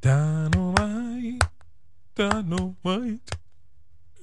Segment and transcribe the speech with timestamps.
[0.00, 1.42] Dynamite,
[2.14, 3.20] dynamite.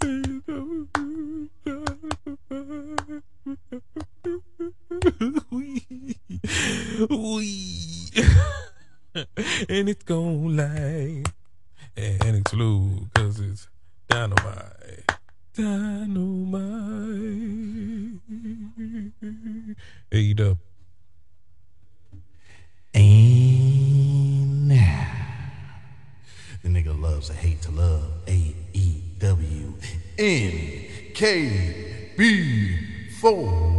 [9.70, 11.23] And it's gon' lie
[11.96, 13.68] and explode cause it's
[14.07, 15.12] dynamite.
[15.55, 16.62] Dynamite.
[20.12, 20.36] Hey.
[22.94, 25.07] And now,
[26.64, 28.12] the nigga loves to hate to love.
[28.27, 29.73] A E W
[30.20, 30.85] N
[31.16, 32.77] K B
[33.20, 33.73] 4.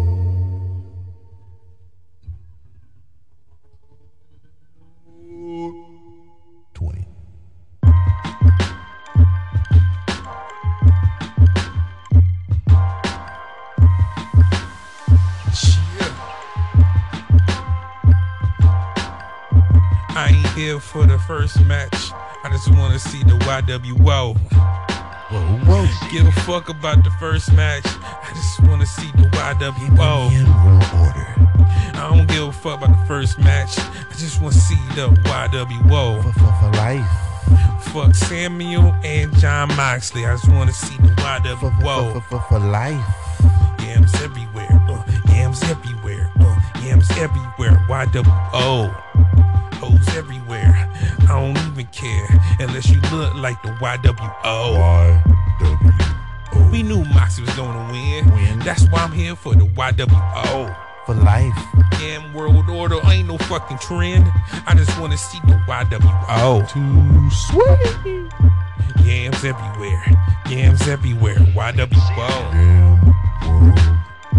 [6.74, 7.06] Twenty.
[20.10, 22.10] I ain't here for the first match.
[22.45, 24.37] I just want to see the YWO.
[24.38, 25.87] Whoa, whoa.
[26.10, 27.85] Give a fuck about the first match.
[27.87, 29.99] I just want to see the YWO.
[30.65, 31.26] World Order.
[31.98, 33.79] I don't give a fuck about the first match.
[33.79, 36.23] I just want to see the YWO.
[36.23, 37.07] For, for, for life.
[37.93, 40.24] Fuck Samuel and Jon Moxley.
[40.24, 42.13] I just want to see the For, for, YWO.
[42.13, 43.04] for, for, for life.
[43.80, 44.68] Yams everywhere.
[44.88, 46.30] Uh, yams everywhere.
[46.38, 47.85] Uh, yams everywhere.
[47.88, 48.91] YWO.
[49.74, 50.88] Hoes everywhere.
[51.29, 52.26] I don't even care
[52.59, 54.79] unless you look like the YWO.
[54.79, 56.70] Y-W.
[56.73, 58.30] We knew Moxie was gonna win.
[58.32, 58.59] Win.
[58.60, 60.76] That's why I'm here for the YWO.
[61.04, 61.52] For life.
[61.93, 64.26] Damn world order ain't no fucking trend.
[64.66, 66.66] I just wanna see the YWO.
[66.72, 69.06] Too sweet.
[69.06, 70.04] Yams everywhere.
[70.48, 71.37] Yams everywhere.
[71.37, 72.53] YWO.
[72.53, 73.00] Damn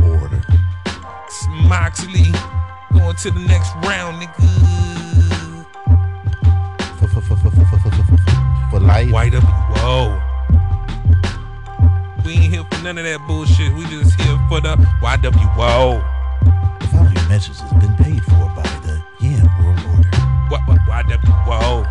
[0.01, 0.41] World Order.
[1.25, 2.31] It's Moxley
[2.93, 4.68] going to the next round, nigga.
[8.79, 9.09] For, life.
[9.31, 10.25] YWO.
[12.25, 13.73] We ain't here for none of that bullshit.
[13.73, 16.01] We just here for the YWO.
[16.79, 20.09] The following message has been paid for by the Yam World Order.
[20.49, 21.85] What, what, YWO.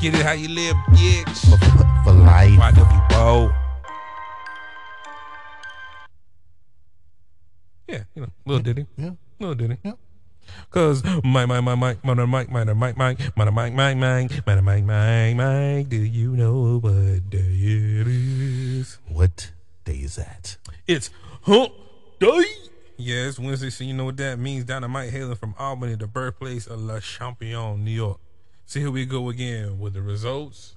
[0.00, 1.50] Get it how you live, bitch.
[1.50, 2.50] for, for, for life.
[2.52, 3.54] YWO.
[7.88, 8.86] Yeah, you know, little ditty.
[8.96, 9.10] Yeah.
[9.38, 9.76] Little ditty.
[9.84, 9.92] Yeah.
[10.70, 14.28] Cause my my my my my my my my my my my my my my
[14.46, 18.98] my my my my do you know what day it is?
[19.08, 19.50] What
[19.84, 20.56] day is that?
[20.86, 21.10] It's
[21.42, 21.72] hump
[22.18, 22.44] day.
[22.98, 24.64] Yeah, it's Wednesday, so you know what that means.
[24.64, 28.18] Dynamite hailing from Albany, the birthplace of La Champion, New York.
[28.64, 30.74] So here we go again with the results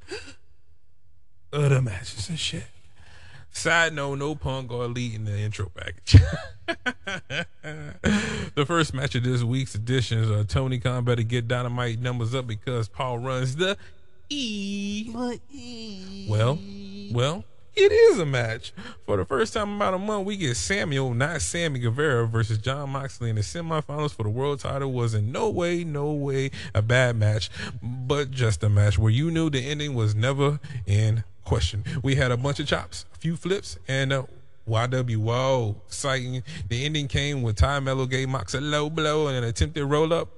[1.51, 2.65] of the matches and shit.
[3.51, 6.21] Side note, no punk or elite in the intro package.
[8.55, 12.35] the first match of this week's edition is uh, Tony Khan better get dynamite numbers
[12.35, 13.77] up because Paul runs the
[14.29, 15.09] E.
[16.29, 16.59] Well,
[17.11, 17.43] well,
[17.75, 18.73] it is a match.
[19.05, 22.59] For the first time in about a month, we get Samuel, not Sammy Guevara, versus
[22.59, 24.91] Jon Moxley in the semifinals for the world title.
[24.91, 27.49] Was in no way, no way a bad match,
[27.81, 31.83] but just a match where you knew the ending was never in question.
[32.03, 34.23] We had a bunch of chops, a few flips, and uh,
[34.67, 36.43] YWO exciting.
[36.69, 40.13] The ending came when Tay Melo gave Mox a low blow and an attempted roll
[40.13, 40.29] up.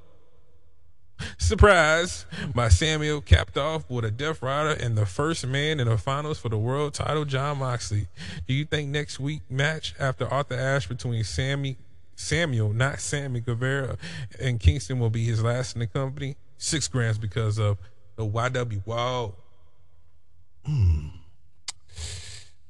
[1.38, 5.98] Surprise by Samuel capped off with a Death Rider and the first man in the
[5.98, 8.08] finals for the world title, Jon Moxley.
[8.48, 11.78] Do you think next week match after Arthur Ashe between Sammy
[12.16, 13.98] Samuel, not Sammy Guevara,
[14.40, 16.38] and Kingston will be his last in the company?
[16.58, 17.78] Six grams because of
[18.16, 19.34] the YWO.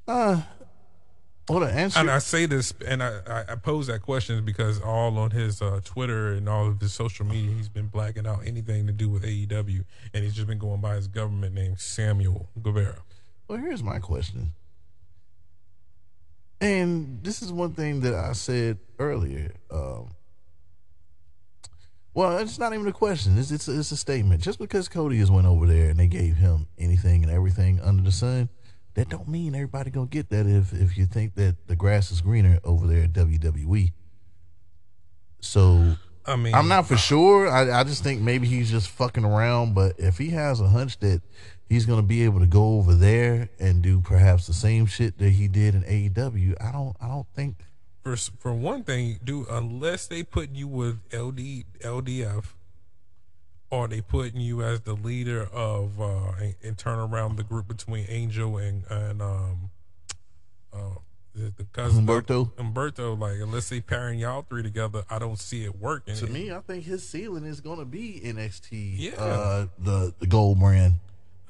[0.07, 0.41] Uh,
[1.49, 1.99] well, to answer.
[1.99, 5.61] And I say this, and I, I, I pose that question because all on his
[5.61, 9.09] uh, Twitter and all of his social media, he's been blacking out anything to do
[9.09, 13.03] with AEW, and he's just been going by his government name, Samuel Guevara.
[13.47, 14.53] Well, here's my question.
[16.61, 19.51] And this is one thing that I said earlier.
[19.71, 20.11] Um,
[22.13, 23.37] well, it's not even a question.
[23.37, 24.41] It's, it's, it's a statement.
[24.41, 28.03] Just because Cody has went over there and they gave him anything and everything under
[28.03, 28.49] the sun,
[28.93, 30.45] that don't mean everybody gonna get that.
[30.45, 33.91] If if you think that the grass is greener over there at WWE,
[35.39, 37.49] so I mean, I'm not for sure.
[37.49, 39.73] I, I just think maybe he's just fucking around.
[39.75, 41.21] But if he has a hunch that
[41.69, 45.17] he's going to be able to go over there and do perhaps the same shit
[45.19, 46.95] that he did in AEW, I don't.
[47.01, 47.55] I don't think.
[48.03, 52.45] For for one thing, do unless they put you with LD LDF,
[53.69, 57.67] or they putting you as the leader of uh and, and turn around the group
[57.67, 59.69] between Angel and and um
[60.73, 60.95] uh
[61.33, 62.51] the, the cousin Humberto?
[62.53, 66.15] Humberto, like unless they pairing y'all three together, I don't see it working.
[66.15, 68.95] To me, I think his ceiling is going to be NXT.
[68.97, 69.11] Yeah.
[69.13, 70.95] Uh, the the gold brand.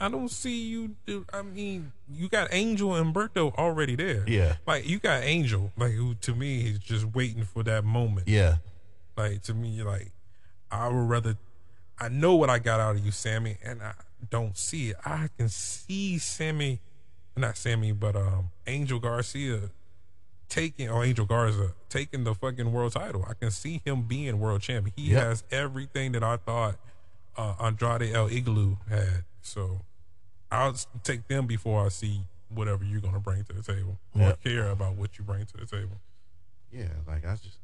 [0.01, 0.95] I don't see you.
[1.31, 4.25] I mean, you got Angel and Humberto already there.
[4.27, 4.56] Yeah.
[4.65, 8.27] like you got Angel, like who to me is just waiting for that moment.
[8.27, 8.57] Yeah.
[9.15, 10.12] Like to me, you're like
[10.71, 11.38] I would rather.
[12.00, 13.94] I know what I got out of you, Sammy, and I
[14.31, 14.95] don't see it.
[15.06, 16.80] I can see Sammy,
[17.38, 19.69] not Sammy, but um Angel Garcia
[20.50, 23.24] taking or Angel Garza taking the fucking world title.
[23.30, 24.94] I can see him being world champion.
[24.97, 25.24] He Yep.
[25.24, 26.75] has everything that I thought
[27.38, 29.24] uh, Andrade El Idolo had.
[29.42, 29.81] So
[30.51, 34.44] I'll take them before I see whatever you're gonna bring to the table or Yep.
[34.44, 35.98] care about what you bring to the table.
[36.71, 36.89] Yeah.
[37.07, 37.57] Like I just.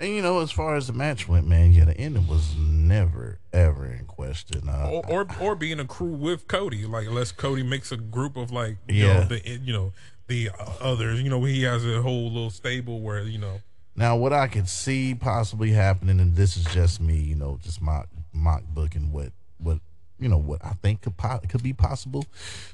[0.00, 3.40] And you know, as far as the match went, man, yeah, the ending was never
[3.52, 4.68] ever in question.
[4.68, 8.36] Uh, or, or or being a crew with Cody, like unless Cody makes a group
[8.36, 9.20] of like you Yeah.
[9.20, 9.92] know the you know
[10.28, 13.60] the uh, others, you know he has a whole little stable where you know
[13.96, 17.82] Now, what I could see possibly happening, and this is just me, you know, just
[17.82, 19.80] mock mock booking what what
[20.18, 22.24] you know what I think could po- could be possible.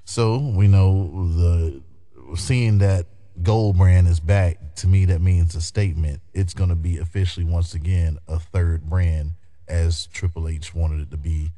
[0.04, 1.82] So we know the
[2.36, 3.06] seeing that
[3.42, 5.06] Gold brand is back to me.
[5.06, 6.20] That means a statement.
[6.32, 9.32] It's going to be officially once again a third brand
[9.66, 11.50] as Triple H wanted it to be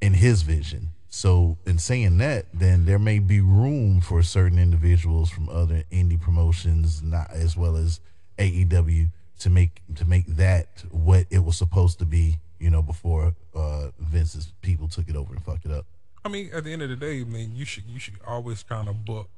[0.00, 0.90] in his vision.
[1.08, 6.20] So, in saying that, then there may be room for certain individuals from other indie
[6.20, 8.00] promotions, not as well as
[8.38, 12.38] AEW, to make to make that what it was supposed to be.
[12.58, 15.86] You know, before uh, Vince's people took it over and fucked it up.
[16.24, 18.62] I mean, at the end of the day, I mean, you should you should always
[18.62, 19.28] kind of book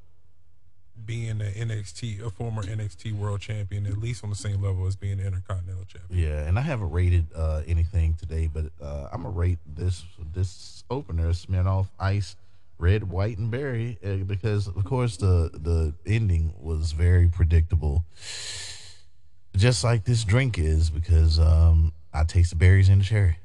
[1.07, 4.97] being an NXT, a former NXT World Champion, at least on the same level as
[4.97, 6.19] being an Intercontinental Champion.
[6.19, 10.85] Yeah, and I haven't rated uh, anything today, but uh, I'm gonna rate this this
[10.91, 12.37] opener Smirnoff Ice
[12.81, 18.05] Red, White, and Berry uh, because, of course, the the ending was very predictable,
[19.57, 20.91] just like this drink is.
[20.91, 23.39] Because um, I taste the berries in the cherry.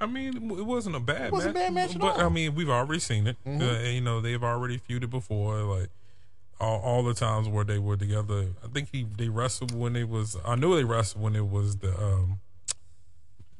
[0.00, 2.12] I mean, it wasn't a bad wasn't match, a bad match at but all.
[2.18, 2.26] Mm-hmm.
[2.26, 3.36] I mean, we've already seen it.
[3.46, 3.50] Uh,
[3.88, 5.90] you know, they've already feuded before, like
[6.60, 8.46] all, all the times where they were together.
[8.64, 10.36] I think he they wrestled when they was.
[10.44, 12.40] I know they wrestled when it was the um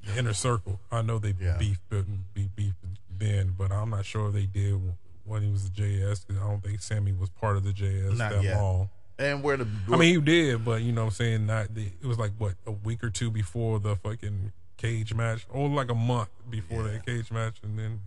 [0.05, 0.81] the inner circle.
[0.91, 1.59] I know they Yeah.
[1.59, 2.77] beefed, but be beefed
[3.19, 4.81] then, but I'm not sure if they did
[5.25, 6.25] when he was the JS.
[6.31, 8.57] I don't think Sammy was part of the JS Not that yet.
[8.61, 8.89] long.
[9.19, 11.47] And where the I mean, you did, but you know what I'm saying?
[11.47, 15.47] Not the, it was like what a week or two before the fucking cage match,
[15.49, 16.93] or like a month before Yeah.
[16.93, 18.01] that cage match, and then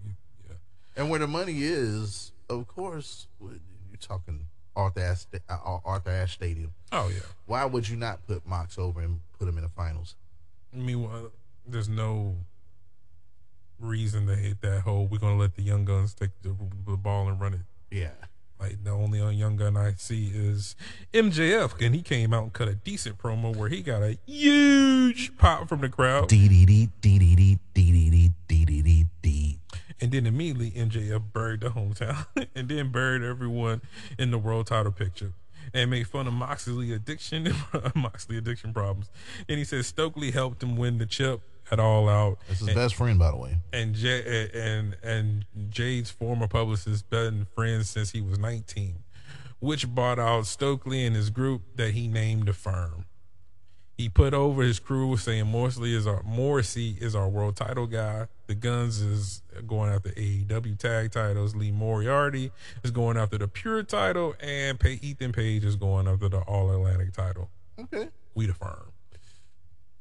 [0.47, 0.56] yeah,
[0.95, 3.57] and where the money is, of course, you're
[4.00, 4.45] talking
[4.75, 6.73] Arthur Ashe, Arthur Ashe Stadium.
[6.91, 7.21] oh yeah.
[7.47, 10.15] Why would you not put Mox over and put him in the finals?
[10.71, 11.31] I mean, well,
[11.67, 12.35] there's no
[13.79, 15.07] reason to hit that hole.
[15.07, 17.61] We're gonna let the young guns take the, the ball and run it.
[17.89, 18.11] Yeah.
[18.59, 20.75] Like the only young gun I see is
[21.13, 25.38] MJF, and he came out and cut a decent promo where he got a huge
[25.38, 26.27] pop from the crowd.
[26.27, 29.59] Dee dee dee dee dee dee dee dee dee dee dee dee dee.
[30.01, 32.25] And then immediately MJF buried the hometown
[32.56, 33.81] and then buried everyone
[34.17, 35.33] in the world title picture
[35.73, 37.53] and made fun of Moxley addiction
[37.95, 39.09] Moxley addiction problems.
[39.47, 41.41] And he said Stokely helped him win the chip
[41.71, 42.38] at all out.
[42.48, 43.57] That's his best friend, by the way.
[43.74, 49.04] And J- and and Jade's former publicist been friends since he was 19,
[49.60, 53.06] which bought out Stokely and his group that he named the firm.
[53.98, 58.27] He put over his crew saying Morrissey is our Morrissey is our world title guy.
[58.48, 61.54] The Gunns is going after AEW tag titles.
[61.54, 62.52] Lee Moriarty
[62.83, 66.71] is going after the pure title, and Pay- Ethan Page is going after the All
[66.71, 67.49] Atlantic title.
[67.78, 68.07] Okay.
[68.35, 68.94] We the firm,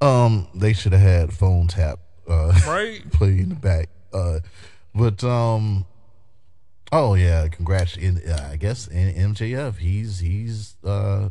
[0.01, 3.11] Um, they should have had phone tap uh right?
[3.13, 3.89] play in the back.
[4.13, 4.41] Uh,
[4.95, 5.87] but um,
[6.93, 7.97] oh yeah, congrats.
[7.97, 11.31] In uh, I guess in MJF, he's he's uh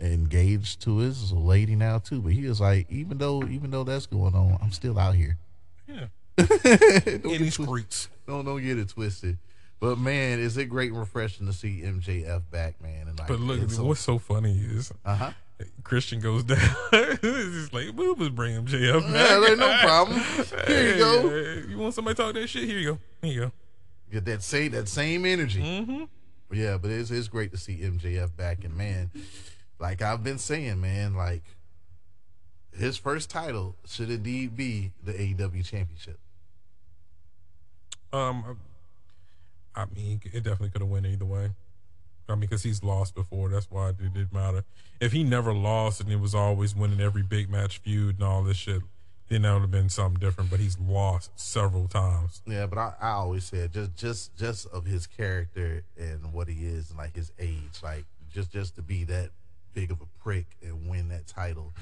[0.00, 2.20] engaged to his lady now too.
[2.20, 5.38] But he was like, even though even though that's going on, I'm still out here.
[5.88, 8.08] Yeah, don't, in get these streets.
[8.26, 9.38] don't don't get it twisted.
[9.80, 13.08] But man, is it great and refreshing to see MJF back, man?
[13.08, 15.32] And like, But look, what's so funny is uh huh.
[15.84, 16.58] Christian goes down.
[16.92, 19.30] it's like, we'll just bring MJF back.
[19.30, 20.20] Yeah, there- no problem.
[20.66, 21.30] Here you go.
[21.68, 22.64] You want somebody to talk that shit?
[22.68, 22.98] Here you go.
[23.22, 23.52] Here you go.
[24.12, 25.62] Get that same that same energy.
[25.62, 26.04] Mm-hmm.
[26.52, 29.10] Yeah, but it's it's great to see MJF back, and man,
[29.78, 31.44] like I've been saying, man, like
[32.76, 36.18] his first title should indeed be the AEW Championship.
[38.12, 38.58] Um,
[39.76, 41.50] I mean, it definitely could have went either way.
[42.30, 43.48] I mean, because he's lost before.
[43.48, 44.64] That's why it didn't matter.
[45.00, 48.42] If he never lost and it was always winning every big match feud and all
[48.42, 48.82] this shit,
[49.28, 50.50] then that would have been something different.
[50.50, 52.42] But he's lost several times.
[52.46, 56.66] Yeah, but I, I always said just just just of his character and what he
[56.66, 59.30] is and like his age, like just just to be that
[59.72, 61.72] big of a prick and win that title.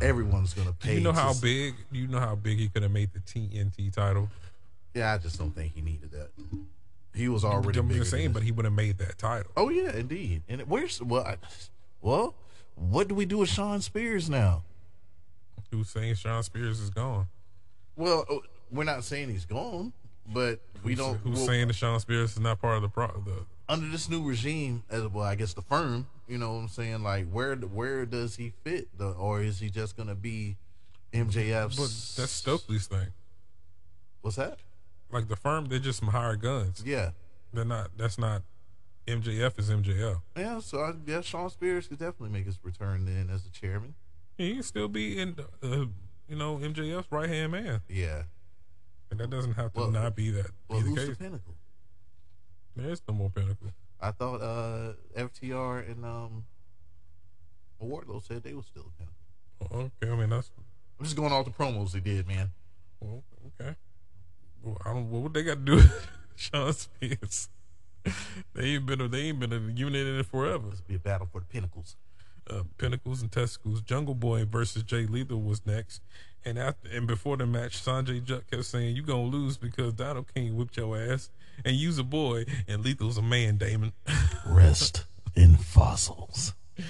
[0.00, 0.94] Everyone's gonna pay.
[0.96, 1.74] You know how to- big?
[1.92, 4.28] Do you know how big he could have made the TNT title?
[4.94, 6.30] Yeah, I just don't think he needed that.
[7.14, 7.78] He was already.
[7.78, 9.50] I'm just saying, but he would have made that title.
[9.56, 10.42] Oh yeah, indeed.
[10.48, 11.36] And where's well, I,
[12.00, 12.34] well,
[12.74, 14.62] what do we do with Shawn Spears now?
[15.70, 17.26] Who's saying Shawn Spears is gone?
[17.96, 18.36] Well, uh,
[18.70, 19.92] we're not saying he's gone,
[20.32, 21.18] but we don't.
[21.18, 23.08] Who's well, saying that Shawn Spears is not part of the pro?
[23.08, 26.06] The under this new regime, as well, I guess the firm.
[26.26, 27.02] You know what I'm saying?
[27.02, 28.88] Like, where where does he fit?
[28.98, 30.56] The, or is he just gonna be
[31.12, 31.76] MJF's?
[31.76, 33.08] but that's Stokely's thing.
[34.22, 34.58] What's that?
[35.12, 36.82] Like the firm, they're just some hired guns.
[36.86, 37.10] Yeah,
[37.52, 37.90] They're not.
[37.96, 38.42] That's not.
[39.06, 40.20] MJF is MJF.
[40.36, 40.60] yeah.
[40.60, 43.94] So I guess Shawn Spears could definitely make his return then as the chairman.
[44.38, 45.68] He can still be in, uh,
[46.28, 48.22] you know, MJF's right hand man, Yeah.
[49.10, 50.50] and that doesn't have to Well- not be that.
[50.68, 51.18] Well, be the who's case.
[51.18, 51.54] the pinnacle?
[52.76, 53.72] There's no more pinnacle.
[54.00, 56.44] I thought uh, FTR and um,
[57.82, 59.04] Wardlow said they were still the
[59.70, 59.90] pinnacle.
[60.02, 60.50] Okay, I mean that's
[60.98, 62.50] I'm just going off the promos they did, man.
[63.00, 63.24] Well,
[64.84, 65.10] I don't.
[65.10, 65.76] What they got to do?
[65.76, 67.48] with Shawn Spears.
[68.54, 69.00] They ain't been.
[69.00, 70.70] A, they ain't been a unit in it forever.
[70.70, 71.96] This will be a battle for the pinnacles.
[72.48, 73.80] uh, Pinnacles and Testicles.
[73.82, 76.00] Jungle Boy versus Jay Lethal was next,
[76.44, 80.32] and after and before the match, Sanjay Dutt kept saying, "You gonna lose because Donald
[80.34, 81.30] King whipped your ass,
[81.64, 83.92] and you's a boy, and Lethal's a man, Damon."
[84.46, 86.54] Rest in fossils.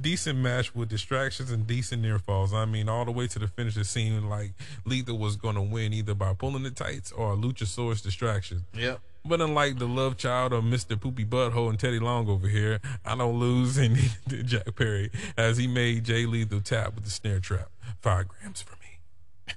[0.00, 2.54] decent match with distractions and decent near falls.
[2.54, 4.52] I mean, all the way to the finish, it seemed like
[4.84, 8.64] Lethal was gonna win either by pulling the tights or a Luchasaurus distraction.
[8.74, 9.00] Yep.
[9.24, 11.00] But unlike the love child of Mr.
[11.00, 15.56] Poopy Butthole and Teddy Long over here, I don't lose any to Jack Perry as
[15.56, 17.68] he made Jay Lethal tap with the snare trap.
[18.00, 19.54] Five grams for me.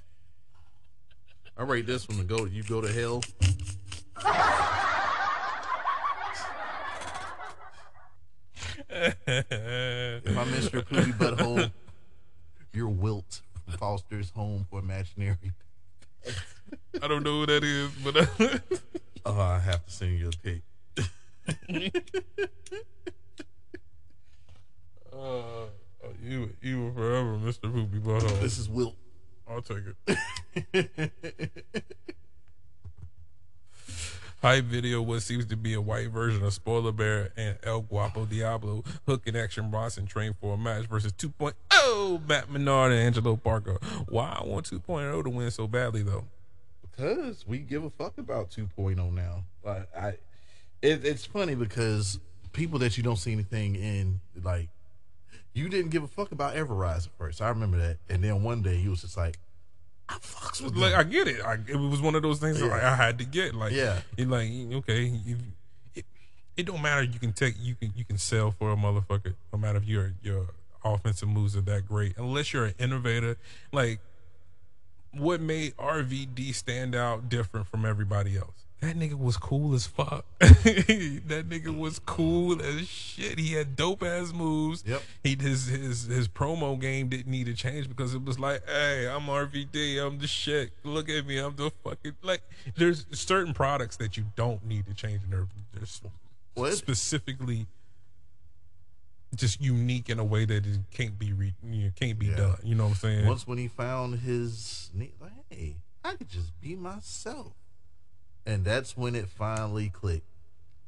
[1.58, 2.44] I rate this one to go.
[2.44, 3.22] You go to hell.
[9.26, 11.70] If I missed your poopy butthole,
[12.72, 15.52] you're Wilt from Foster's Home for Imaginary.
[17.02, 18.16] I don't know who that is, but
[19.26, 20.62] Oh, I have to send you a pic.
[25.12, 25.66] uh,
[26.22, 27.62] you you will forever, Mr.
[27.72, 28.40] Poopy Butthole.
[28.40, 28.94] This is Wilt.
[29.48, 29.84] I'll take
[30.72, 31.52] it.
[34.42, 38.26] Hype video what seems to be a white version of Spoiler Bear and El Guapo
[38.26, 43.36] Diablo Hook and Action Bronson train for a match versus 2.0 Matt Menard and Angelo
[43.36, 43.78] Parker.
[44.08, 46.24] Why I want 2.0 to win so badly though?
[46.82, 49.44] Because we give a fuck about 2.0 now.
[49.64, 50.08] Like I,
[50.82, 52.20] it, it's funny because
[52.52, 54.68] people that you don't see anything in, like,
[55.52, 57.40] you didn't give a fuck about Everrise at first.
[57.40, 59.38] I remember that, and then one day he was just like,
[60.08, 61.40] "I fucks with Like them." I get it.
[61.42, 63.54] I, it was one of those things that, like, I had to get.
[63.54, 64.00] Like Yeah.
[64.16, 65.36] it like okay, you,
[65.94, 66.04] it,
[66.56, 67.02] it don't matter.
[67.02, 69.34] You can take you can you can sell for a motherfucker.
[69.52, 70.46] No matter if your your
[70.84, 73.36] offensive moves are that great, unless you're an innovator.
[73.72, 74.00] Like
[75.12, 78.65] what made RVD stand out different from everybody else?
[78.80, 80.26] That nigga was cool as fuck.
[80.40, 83.38] that nigga was cool as shit.
[83.38, 84.84] He had dope ass moves.
[84.86, 85.02] Yep.
[85.24, 89.08] He his his his promo game didn't need to change because it was like, hey,
[89.08, 90.72] I'm RVD, I'm the shit.
[90.84, 92.42] Look at me, I'm the fucking like.
[92.76, 96.10] There's certain products that you don't need to change, and they're, they're
[96.54, 96.74] What?
[96.74, 97.66] specifically
[99.34, 102.36] just unique in a way that it can't be re, you know, can't be Yeah.
[102.36, 102.56] done.
[102.62, 103.26] You know what I'm saying?
[103.26, 104.90] Once when he found his,
[105.20, 107.52] like, hey, I could just be myself,
[108.46, 110.26] and that's when it finally clicked.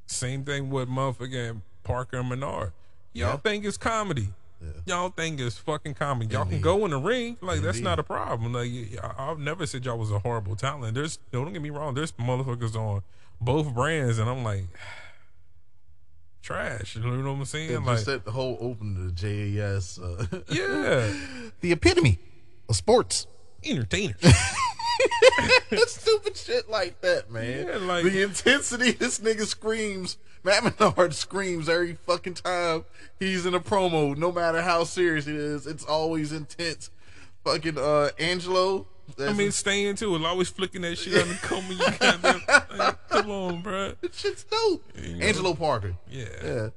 [0.07, 2.73] Same thing with motherfucking Parker and Menard.
[3.13, 3.37] Y'all Yeah.
[3.37, 4.29] think it's comedy.
[4.61, 4.69] Yeah.
[4.87, 6.33] Y'all think it's fucking comedy.
[6.35, 7.37] Y'all can go in the ring.
[7.41, 8.53] Like that's not a problem.
[8.53, 8.71] Like
[9.03, 10.95] I- I've never said y'all was a horrible talent.
[10.95, 11.95] There's don't get me wrong.
[11.95, 13.03] There's motherfuckers on
[13.41, 14.65] both brands, and I'm like
[16.43, 16.97] trash.
[16.97, 17.75] You know what I'm saying?
[17.75, 21.13] And like set the whole open to JAS, uh, yeah,
[21.61, 22.19] the epitome
[22.69, 23.27] of sports.
[23.65, 24.17] entertainers.
[25.87, 27.67] Stupid shit like that, man.
[27.67, 30.19] Yeah, like- the intensity this nigga screams.
[30.45, 32.85] Matt Menard screams every fucking time
[33.19, 35.67] he's in a promo, no matter how serious it is.
[35.67, 36.91] It's always intense.
[37.45, 38.87] Fucking uh Angelo.
[39.19, 40.25] I mean, stay into it.
[40.25, 41.65] Always flicking that shit on the comb.
[41.71, 42.43] You goddamn,
[42.79, 43.95] like, come on, bro.
[44.01, 44.85] that shit's dope.
[45.03, 45.25] You know?
[45.27, 45.95] Angelo Parker.
[46.11, 46.25] Yeah.
[46.45, 46.69] Yeah.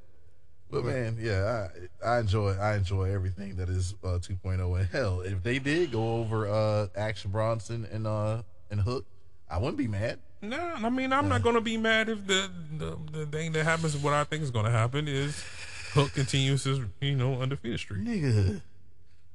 [0.72, 1.68] But man, yeah,
[2.04, 5.92] I I enjoy I enjoy everything that is uh 2.0 and hell, if they did
[5.92, 9.06] go over uh Action Bronson and uh and Hook,
[9.50, 10.20] I wouldn't be mad.
[10.42, 13.98] No, I mean I'm not gonna be mad if the, the the thing that happens.
[13.98, 15.44] What I think is gonna happen is
[15.92, 18.06] Hook continues his you know undefeated streak.
[18.06, 18.62] Nigga,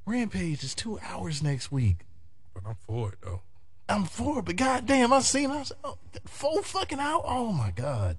[0.06, 1.98] Rampage is two hours next week.
[2.54, 3.42] But I'm for it though.
[3.88, 7.22] I'm for it, but goddamn, I seen I was oh, four fucking out.
[7.26, 8.16] Oh my god,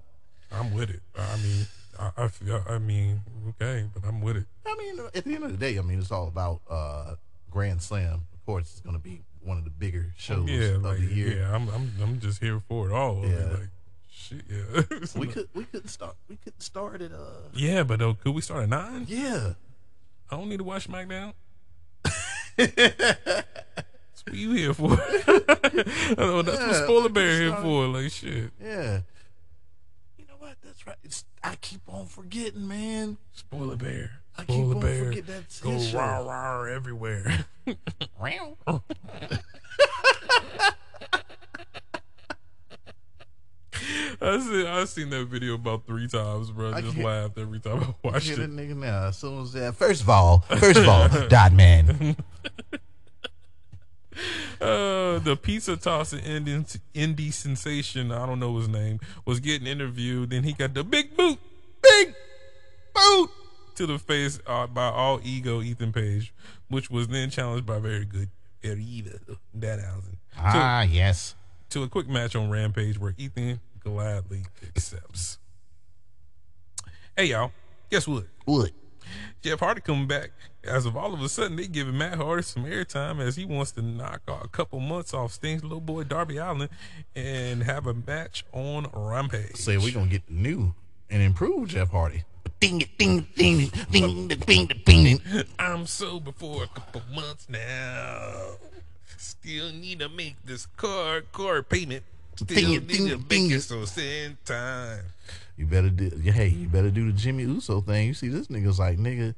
[0.51, 1.01] I'm with it.
[1.17, 1.67] I mean,
[2.00, 4.46] I, I, I mean, okay, but I'm with it.
[4.66, 7.16] I mean, at the end of the day, I mean, it's all about uh,
[7.50, 8.25] Grand Slam.
[8.34, 11.06] Of course, it's going to be one of the bigger shows Yeah, of like the
[11.06, 11.38] year.
[11.39, 13.20] yeah, I'm I'm I'm just here for it all.
[13.20, 13.50] I mean, Yeah.
[13.51, 13.70] like
[14.12, 14.82] shit, yeah.
[15.22, 18.42] We could we couldn't start we couldn't start at uh yeah, but uh, could we
[18.42, 19.06] start at nine?
[19.08, 19.54] yeah.
[20.30, 21.34] I don't need to watch SmackDown.
[22.58, 24.92] That's what you here for?
[24.92, 27.88] I know, that's what Yeah, Spoiler Bear here for.
[27.88, 29.00] Like shit, Yeah.
[30.18, 30.56] You know what?
[30.63, 30.98] That's right.
[31.04, 33.17] It's I keep on forgetting, man.
[33.34, 35.98] Spoiler Bear, I keep Spoiler on Bear, forgetting that's go his show.
[35.98, 37.46] rah rah everywhere.
[44.20, 46.74] I seen I seen that video about three times, bro.
[46.74, 48.51] I just can't- laughed every time I watched Hear it.
[48.56, 49.08] nigga now.
[49.08, 52.15] As soon as that, first of all, first of all, Dot Man.
[54.62, 60.29] Uh, the pizza tosser Indian indie sensation, I don't know his name, was getting interviewed.
[60.31, 61.38] Then he got the big boot,
[61.81, 62.15] big
[62.93, 63.29] boot
[63.75, 66.33] to the face uh, by all ego Ethan Page,
[66.69, 68.29] which was then challenged by very good
[68.63, 69.19] Eriva
[69.57, 71.36] Danhausen Ah, yes.
[71.69, 74.45] to a quick match on Rampage where Ethan gladly
[74.75, 75.38] accepts.
[77.15, 77.51] Hey y'all,
[77.89, 78.25] guess what?
[78.45, 78.71] What?
[79.41, 80.31] Jeff Hardy coming back.
[80.67, 83.71] As of all of a sudden, they giving Matt Hardy some airtime as he wants
[83.74, 86.69] to knock a couple months off Sting's little boy Darby Allin
[87.15, 89.55] and have a match on Rampage.
[89.55, 90.74] Say we gonna get new
[91.09, 92.24] and improved Jeff Hardy.
[92.59, 95.21] Ding ding ding ding ding ding ding.
[95.59, 98.55] I'm sober for a couple months now.
[99.17, 102.03] Still need to make this car car payment.
[102.36, 103.62] Still need to make it it.
[103.62, 105.01] so send time.
[105.55, 106.09] You better do.
[106.09, 108.07] Hey, you better do the Jimmy Uso thing.
[108.07, 109.33] You see, this nigga's like, nigga,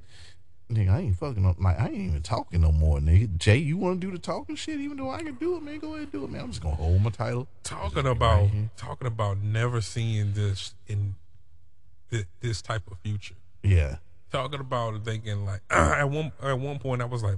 [0.71, 1.59] nigga, I ain't fucking up.
[1.59, 3.37] Like, I ain't even talking no more, nigga.
[3.37, 4.79] Jay, you want to do the talking shit?
[4.79, 6.41] Even though I can do it, man, go ahead and do it, man.
[6.41, 7.47] I'm just gonna hold my title.
[7.63, 11.15] Talking about Right talking about never seeing this in
[12.09, 13.35] thi- this type of future.
[13.63, 13.97] Yeah,
[14.31, 17.37] talking about thinking like at one at one point I was like,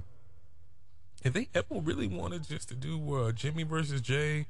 [1.24, 4.46] if they ever really wanted just to do uh, Jimmy versus Jay,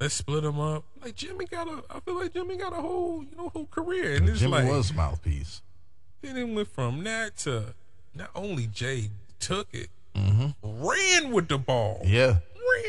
[0.00, 0.84] let's split them up.
[1.02, 4.16] Like Jimmy got a, I feel like Jimmy got a whole you know whole career,
[4.16, 5.62] and it's Jimmy like was mouthpiece.
[6.22, 7.74] then it went from that to
[8.16, 10.48] not only Jay took it, mm-hmm.
[10.62, 12.38] ran with the ball, Yeah,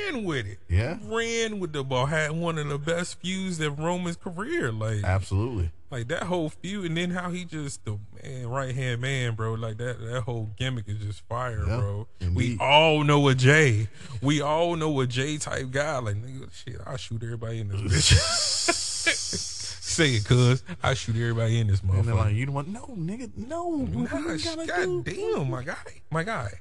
[0.06, 0.98] ran with it, Yeah.
[1.04, 5.72] ran with the ball, had one of the best feuds of Roman's career, like absolutely.
[5.92, 9.54] like that whole feud, and then how he just the man right hand man, bro.
[9.54, 12.08] Like that that whole gimmick is just fire, Yeah, bro.
[12.34, 13.88] We all know a Jay.
[14.22, 15.98] We all know a Jay type guy.
[16.00, 19.44] Like nigga, shit, I shoot everybody in this bitch.
[19.98, 22.18] Say it, cuz I shoot everybody in this And they're motherfucker.
[22.26, 23.78] like, you don't want no, nigga, no.
[23.78, 25.04] Nah, we sh- gotta God do-
[25.36, 25.76] damn, my guy,
[26.12, 26.52] my guy,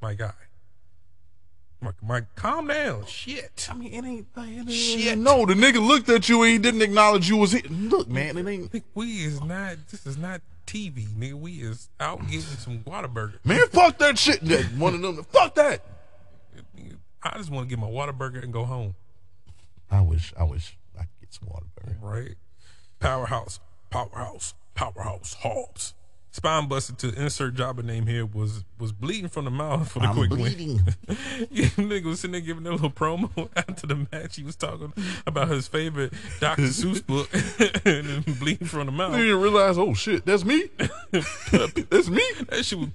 [0.00, 0.32] my guy.
[1.78, 3.68] My, my calm down, shit.
[3.70, 4.26] I mean, it ain't.
[4.34, 5.18] It ain't Shit.
[5.18, 7.60] No, the nigga looked at you and he didn't acknowledge you was here.
[7.68, 8.82] Look, man, it ain't.
[8.94, 9.76] We is not.
[9.90, 11.34] This is not TV, nigga.
[11.34, 13.34] We is out getting some Whataburger.
[13.44, 14.42] Man, fuck that shit.
[14.78, 15.22] One of them.
[15.24, 15.84] Fuck that.
[17.22, 18.94] I just want to get my Whataburger and go home.
[19.90, 20.32] I wish.
[20.38, 21.96] I wish I could get some water, burger.
[22.00, 22.34] Right?
[23.00, 25.94] Powerhouse, powerhouse, powerhouse, Hobbs.
[26.32, 30.06] Spine busted to insert jobber name here was was bleeding from the mouth for the
[30.06, 30.84] I'm quick bleeding.
[30.84, 31.16] win.
[31.50, 34.36] yeah, nigga was sitting there giving a little promo after the match.
[34.36, 34.92] He was talking
[35.26, 36.62] about his favorite Dr.
[36.64, 37.30] Seuss book
[37.86, 39.16] and then bleeding from the mouth.
[39.16, 39.78] didn't realize.
[39.78, 40.68] Oh shit, that's me.
[41.10, 42.22] that's me.
[42.48, 42.88] That shit was.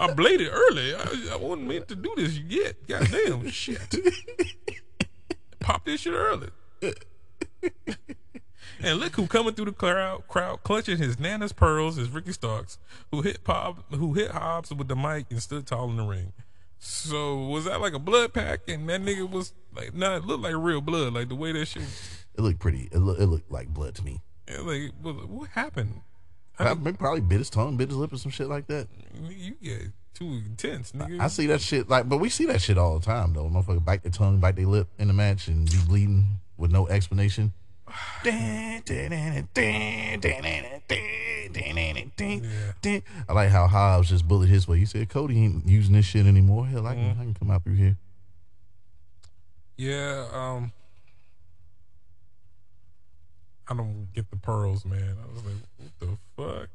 [0.00, 0.94] I bladed early.
[0.94, 2.86] I, I wasn't meant to do this yet.
[2.86, 3.96] Goddamn shit.
[5.60, 6.48] Pop this shit early.
[8.82, 12.78] And look who coming through the crowd, crowd clutching his Nana's pearls is Ricky Starks,
[13.10, 16.32] who hit Pop, who hit Hobbs with the mic and stood tall in the ring.
[16.78, 18.60] So was that like a blood pack?
[18.68, 21.66] And that nigga was like, nah, it looked like real blood, like the way that
[21.66, 21.82] shit.
[22.36, 22.88] It looked pretty.
[22.92, 24.20] It, look, it looked like blood to me.
[24.60, 26.02] Like, what, what happened?
[26.58, 28.88] I, maybe probably bit his tongue, bit his lip, or some shit like that.
[29.22, 31.20] You get too intense, nigga.
[31.20, 33.44] I see that shit like, but we see that shit all the time though.
[33.44, 36.88] Motherfucker bite their tongue, bite their lip in the match, and be bleeding with no
[36.88, 37.52] explanation.
[43.28, 44.78] I like how Hobbs just bullied his way.
[44.78, 46.66] He said Cody ain't using this shit anymore.
[46.66, 47.96] Hell, I can, I can come out through here.
[49.76, 50.72] Yeah, um
[53.70, 55.16] I don't get the pearls, man.
[55.22, 56.68] I was like, what the fuck?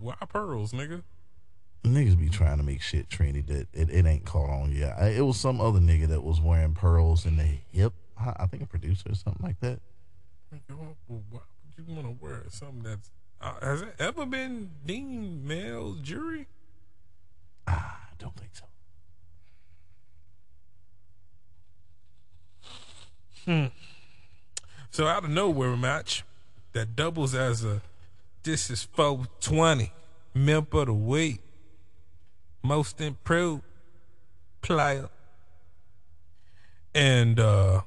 [0.00, 1.02] Why pearls, nigga?
[1.84, 4.96] Niggas be trying to make shit trendy that it, it ain't caught on yet.
[4.98, 7.94] I, it was some other nigga that was wearing pearls in the hip.
[8.38, 9.80] I, think a producer or something like that.
[10.50, 10.58] Why
[11.08, 11.42] would
[11.76, 16.46] you want to wear something that's uh, has it ever been deemed male jury?
[17.66, 18.64] Ah, I don't think so.
[23.46, 23.66] Hmm.
[24.90, 26.24] So out of nowhere match,
[26.72, 27.80] that doubles as a
[28.42, 29.92] this is 420
[30.34, 31.40] member of the week,
[32.62, 33.62] most improved
[34.62, 35.08] player,
[36.94, 37.82] and uh,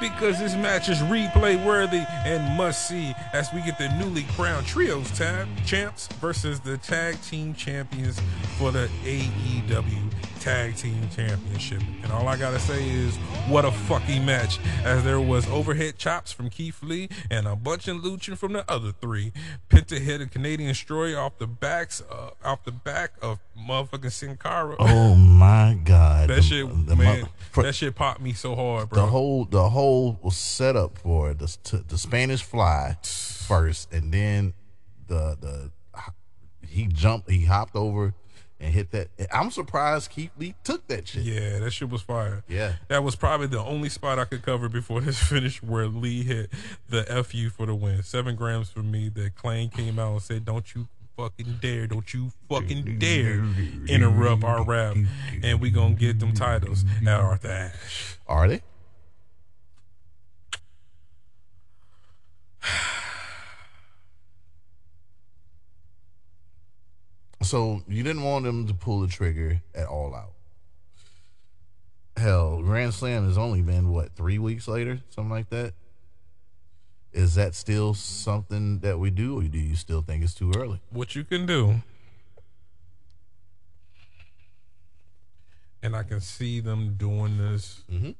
[0.00, 4.66] because this match is replay worthy and must see as we get the newly crowned
[4.66, 8.20] trios tab champs versus the tag team champions
[8.58, 10.13] for the AEW
[10.44, 11.80] Tag Team Championship.
[12.02, 13.16] And all I gotta say is,
[13.48, 14.58] what a fucking match!
[14.84, 18.70] As there was overhead chops from Keith Lee and a bunch of luching from the
[18.70, 19.32] other three.
[19.70, 24.36] Penta hit a Canadian destroyer off the backs, uh, off the back of motherfucking Sin
[24.36, 24.76] Cara.
[24.78, 26.28] Oh my God!
[26.28, 29.00] that The- shit, the man, for- that shit popped me so hard, bro.
[29.00, 31.38] the whole the whole was set up for it.
[31.38, 34.52] The, the Spanish fly first, and then
[35.06, 35.70] the the
[36.68, 38.12] he jumped, he hopped over
[38.64, 39.08] and hit that.
[39.32, 41.22] I'm surprised Keith Lee took that shit.
[41.24, 42.42] Yeah, that shit was fire.
[42.48, 42.74] Yeah.
[42.88, 46.50] That was probably the only spot I could cover before this finish where Lee hit
[46.88, 48.02] the FU for the win.
[48.02, 49.10] Seven grams for me.
[49.10, 53.44] That claim came out and said, Don't you fucking dare, don't you fucking dare
[53.86, 54.96] interrupt our rap.
[55.42, 58.16] And we gonna get them titles at Arthur Ashe.
[58.26, 58.62] Are they?
[67.44, 70.32] So you didn't want them to pull the trigger at all out.
[72.16, 75.74] Hell, Grand Slam has only been what three weeks later, something like that.
[77.12, 80.80] Is that still something that we do, or do you still think it's too early?
[80.90, 81.82] What you can do.
[85.82, 88.14] And I can see them doing this Mhm.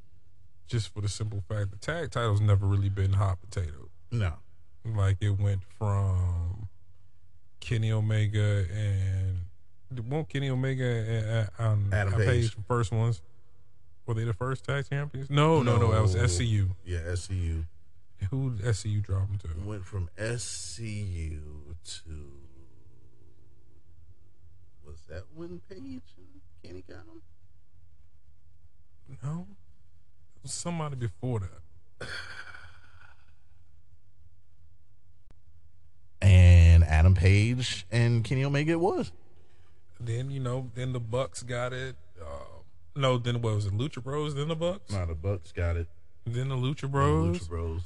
[0.67, 3.89] just for the simple fact the tag title's never really been hot potato.
[4.11, 4.35] No.
[4.85, 6.54] Like it went from
[7.65, 9.47] Kenny Omega and
[10.11, 12.27] won't Kenny Omega and uh, um, Adam Page.
[12.27, 12.57] Page.
[12.69, 13.23] first ones?
[14.07, 15.31] Were they the first tag champions?
[15.31, 15.93] No, no, no.
[15.93, 16.71] That was SCU.
[16.85, 17.65] Yeah, SCU
[18.31, 19.67] Who did SCU drop them to?
[19.67, 21.41] went from SCU
[21.85, 22.33] to
[24.85, 27.23] was that when Page and Kenny got him?
[29.23, 29.47] No,
[30.37, 32.09] it was somebody before that.
[36.25, 39.11] And Adam Page and Kenny Omega it was.
[40.01, 41.97] Then you know, then the Bucks got it.
[42.21, 42.25] Uh,
[42.97, 43.73] no, then what was it?
[43.77, 44.35] Lucha Bros.
[44.35, 44.93] Then the Bucks.
[44.93, 45.89] No, the Bucks got it.
[46.25, 47.39] Then the Lucha Bros.
[47.41, 47.81] Lucha Bros.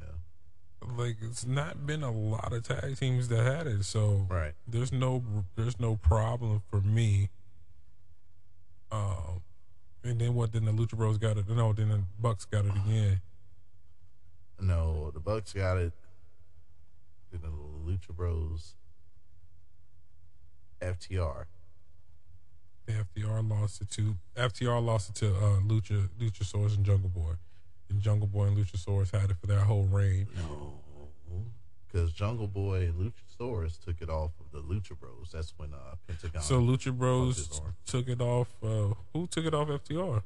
[0.00, 0.92] Yeah.
[0.96, 4.52] like it's not been a lot of tag teams that had it so Right.
[4.66, 5.22] there's no
[5.56, 7.28] there's no problem for me
[8.90, 9.42] um
[10.02, 12.72] and then what then the lucha bros got it no then the bucks got it
[12.74, 13.20] again
[14.60, 15.92] No, the Bucks got it.
[17.32, 17.48] Then the
[17.90, 18.74] Lucha Bros.
[20.82, 21.44] FTR.
[22.86, 27.32] the ftr lost it to ftr lost it to uh lucha luchasaurus and jungle boy
[27.90, 30.72] and jungle boy and luchasaurus had it for their whole reign No.
[31.92, 35.30] Because Jungle Boy and Luchasaurus took it off of the Lucha Bros.
[35.32, 36.40] That's when uh, Pentagon.
[36.40, 40.22] so lucha bros took it off uh who took it off ftr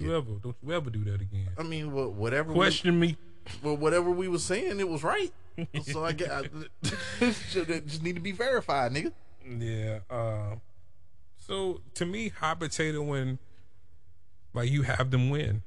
[0.00, 2.52] you ever don't you ever do that again I mean, wha- whatever.
[2.52, 3.16] question me
[3.62, 5.32] well, whatever we were saying, it was right.
[5.82, 6.30] so I get.
[6.30, 6.42] I,
[7.20, 9.12] just need to be verified, nigga.
[9.44, 10.00] Yeah.
[10.08, 10.56] Uh,
[11.36, 13.38] so to me, hot potato when
[14.54, 15.62] like you have them win.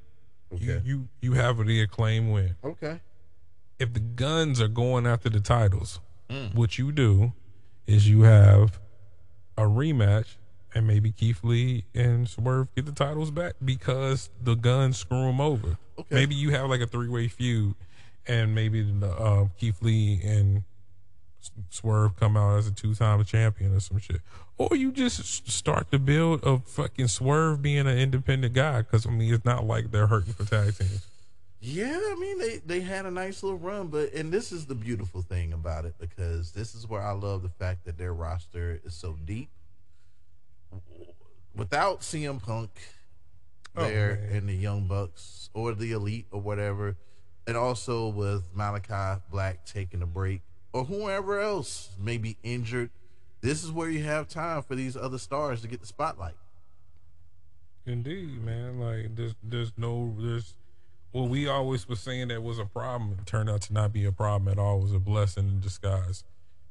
[0.53, 0.81] Okay.
[0.85, 2.55] you you have the acclaim win.
[2.63, 3.01] Okay.
[3.79, 5.99] If the guns are going after the titles,
[6.53, 7.33] what you do
[7.85, 8.79] is you have
[9.57, 10.35] a rematch
[10.73, 15.39] and maybe Keith Lee and Swerve get the titles back because the guns screw them
[15.39, 15.77] over.
[15.99, 16.15] Okay.
[16.15, 17.75] Maybe you have like a three way feud
[18.27, 20.63] and maybe the, uh, Keith Lee and
[21.69, 24.21] Swerve come out as a two time champion or some shit.
[24.57, 29.09] Or you just start the build of fucking Swerve being an independent guy because, I
[29.09, 31.05] mean, it's not like they're hurting for tag teams.
[31.65, 34.75] Yeah, I mean they they had a nice little run, but and this is the
[34.75, 38.81] beautiful thing about it because this is where I love the fact that their roster
[38.83, 39.49] is so deep.
[41.55, 42.69] Without CM Punk
[43.75, 44.37] Oh, there man.
[44.37, 46.95] and the Young Bucks or the Elite or whatever,
[47.47, 50.41] and also with Malakai Black taking a break
[50.73, 52.89] or whoever else may be injured,
[53.41, 56.35] this is where you have time for these other stars to get the spotlight.
[57.85, 58.79] Indeed, man.
[58.79, 60.53] Like, there's, there's no, there's,
[61.11, 64.05] what we always were saying that was a problem, it turned out to not be
[64.05, 64.79] a problem at all.
[64.79, 66.23] It was a blessing in disguise.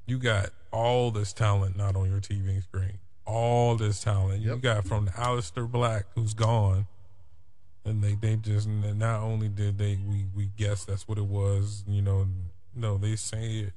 [0.07, 2.99] You got all this talent not on your TV screen.
[3.25, 4.43] All this talent.
[4.43, 6.87] You got from Aleister Black, who's gone.
[7.85, 11.85] And they, they just not only did they we we guess that's what it was,
[11.89, 12.27] you know,
[12.77, 13.73] no, they say it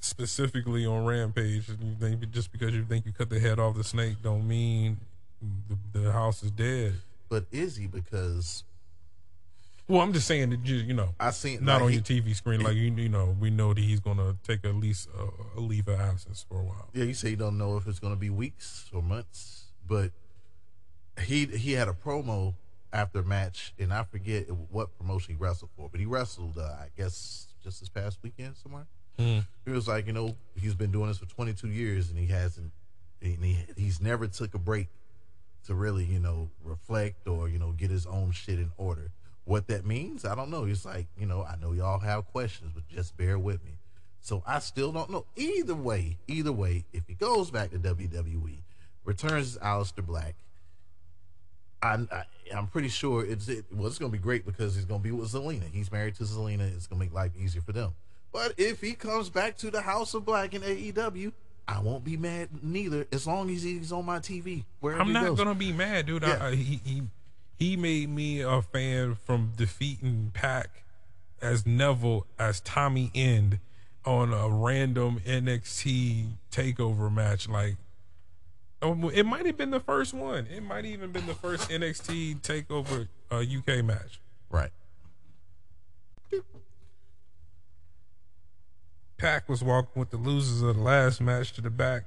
[0.00, 1.68] specifically on Rampage.
[1.68, 4.46] And you think just because you think you cut the head off the snake, don't
[4.46, 4.98] mean
[5.68, 6.94] the, the house is dead.
[7.28, 7.86] But is he?
[7.86, 8.62] Because
[9.88, 12.02] Well, I'm just saying that you, you know, I seen not like, on he- your
[12.02, 12.60] TV screen.
[12.60, 15.86] Like you, you know, we know that he's gonna take at least a, a leave
[15.86, 16.88] of absence for a while.
[16.92, 20.10] Yeah, you say you don't know if it's going to be weeks or months, but
[21.22, 22.54] he he had a promo
[22.92, 26.62] after a match, and I forget what promotion he wrestled for, but he wrestled, uh,
[26.62, 28.86] I guess, just this past weekend somewhere.
[29.64, 32.70] He was like, you know, he's been doing this for 22 years, and he hasn't,
[33.22, 34.88] and he, he's never took a break
[35.66, 39.10] to really, you know, reflect or you know get his own shit in order.
[39.46, 40.64] What that means, I don't know.
[40.64, 43.78] He's like, you know, I know y'all have questions, but just bear with me.
[44.20, 45.24] So I still don't know.
[45.36, 48.58] Either way, either way, if he goes back to WWE,
[49.04, 50.34] returns as Aleister Black,
[51.80, 53.66] I, I, I'm pretty sure it's it.
[53.72, 55.70] Well, it's going to be great because he's going to be with Zelina.
[55.72, 56.62] He's married to Zelina.
[56.74, 57.92] It's going to make life easier for them.
[58.32, 61.32] But if he comes back to the House of Black in AEW,
[61.68, 64.64] I won't be mad neither, as long as he's on my TV.
[64.80, 65.38] Wherever I'm not goes.
[65.38, 66.22] gonna be mad, dude.
[66.22, 66.38] Yeah.
[66.40, 67.02] I, I, he, he
[67.58, 70.84] he made me a fan from defeating Pac
[71.40, 73.58] as Neville as Tommy End
[74.04, 77.48] on a random NXT takeover match.
[77.48, 77.76] Like
[78.82, 80.46] um, it might have been the first one.
[80.54, 84.20] It might even been the first NXT takeover uh, UK match.
[84.50, 84.70] Right.
[89.16, 92.04] Pac was walking with the losers of the last match to the back,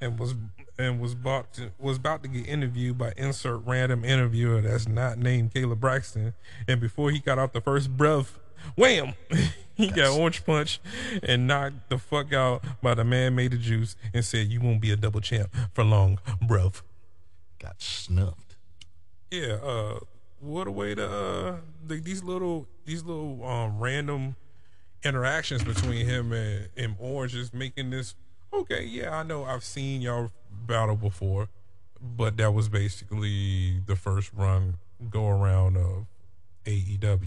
[0.00, 0.34] and was
[0.80, 5.18] and was about to, was about to get interviewed by insert random interviewer that's not
[5.18, 6.34] named Kayla Braxton.
[6.66, 8.38] And before he got out the first breath,
[8.76, 9.14] wham,
[9.74, 10.80] he got orange punch
[11.22, 14.80] and knocked the fuck out by the man made of juice and said, "You won't
[14.80, 16.82] be a double champ for long, bruv."
[17.58, 18.56] Got snuffed.
[19.30, 20.00] Yeah, uh,
[20.40, 24.36] what a way to uh, the, these little these little um, random
[25.04, 28.14] interactions between him and, and Orange is making this.
[28.52, 30.30] Okay, yeah, I know I've seen y'all
[30.66, 31.48] battle before,
[32.00, 34.76] but that was basically the first run
[35.10, 36.06] go around of
[36.64, 37.26] AEW.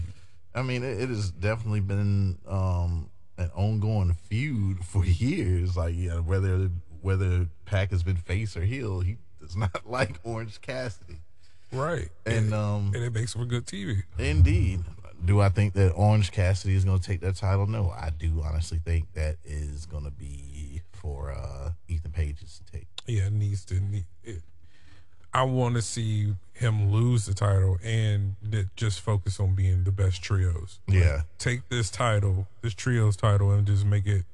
[0.54, 5.76] I mean, it, it has definitely been um, an ongoing feud for years.
[5.76, 6.70] Like, yeah, whether
[7.02, 11.18] whether Pac has been face or heel, he does not like Orange Cassidy.
[11.72, 14.04] Right, And um, and it makes for good TV.
[14.16, 14.80] indeed,
[15.24, 17.66] do I think that Orange Cassidy is going to take that title?
[17.66, 22.72] No, I do honestly think that is going to be for uh, Ethan Page's to
[22.72, 22.86] take.
[23.06, 23.74] Yeah, needs to.
[23.80, 24.42] Need, it,
[25.32, 29.90] I want to see him lose the title and that just focus on being the
[29.90, 30.78] best trios.
[30.86, 31.22] Yeah.
[31.38, 34.24] take this title, this trios title, and just make it.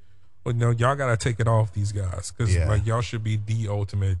[0.45, 2.67] Well, no, y'all gotta take it off these guys because Yeah.
[2.69, 4.17] like y'all should be the ultimate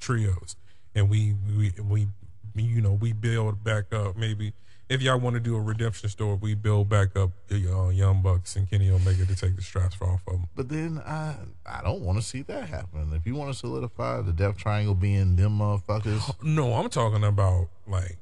[0.00, 0.56] trios,
[0.94, 2.08] and we we we
[2.56, 4.16] you know we build back up.
[4.16, 4.52] Maybe
[4.94, 8.54] if y'all want to do a redemption story, we build back up uh, Young Bucks
[8.56, 10.46] and Kenny Omega to take the straps off of them.
[10.54, 11.34] But then I
[11.66, 13.12] I don't want to see that happen.
[13.12, 17.68] If you want to solidify the Death Triangle being them motherfuckers, No, I'm talking about
[17.86, 18.18] like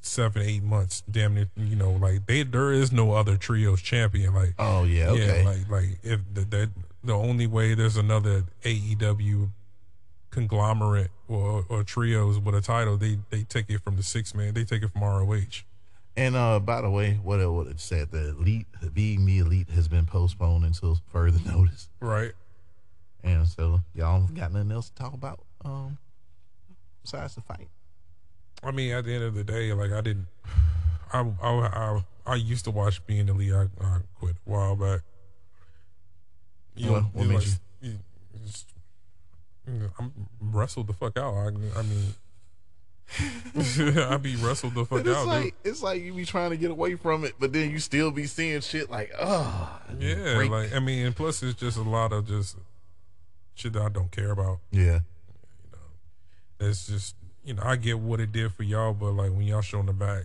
[0.00, 1.48] seven, eight months, damn near.
[1.56, 4.32] You know, like they there is no other trios champion.
[4.32, 5.42] Like oh yeah, okay.
[5.42, 6.70] Yeah, like like if the, the
[7.02, 9.50] the only way there's another AEW
[10.34, 14.52] conglomerate or or trios with a title, they they take it from the six man,
[14.54, 15.62] they take it from ROH.
[16.16, 19.70] And uh, by the way, what it, what it said, the elite being the elite
[19.70, 21.88] has been postponed until further notice.
[22.00, 22.32] Right.
[23.24, 25.98] And so y'all got nothing else to talk about um,
[27.02, 27.68] besides the fight.
[28.62, 30.26] I mean, at the end of the day, like I didn't.
[31.12, 33.52] I I I, I used to watch being the lead.
[33.54, 35.00] I, I quit a while back.
[36.76, 37.46] You What- know, what made like-
[37.80, 37.98] you-
[38.34, 38.64] it's-
[39.66, 41.34] I'm wrestled the fuck out.
[41.34, 41.46] I,
[41.78, 42.14] I mean,
[44.08, 45.20] I be wrestled the fuck it's out.
[45.24, 45.26] dude.
[45.26, 48.10] like it's like you be trying to get away from it, but then you still
[48.10, 50.50] be seeing shit like, oh, Yeah, break.
[50.50, 52.56] like I mean, and plus it's just a lot of just
[53.54, 54.58] shit that I don't care about.
[54.70, 54.80] yeah,
[55.62, 55.78] you know,
[56.68, 59.60] It's just you know I get what it did for y'all, but like when y'all
[59.62, 60.24] showing the back,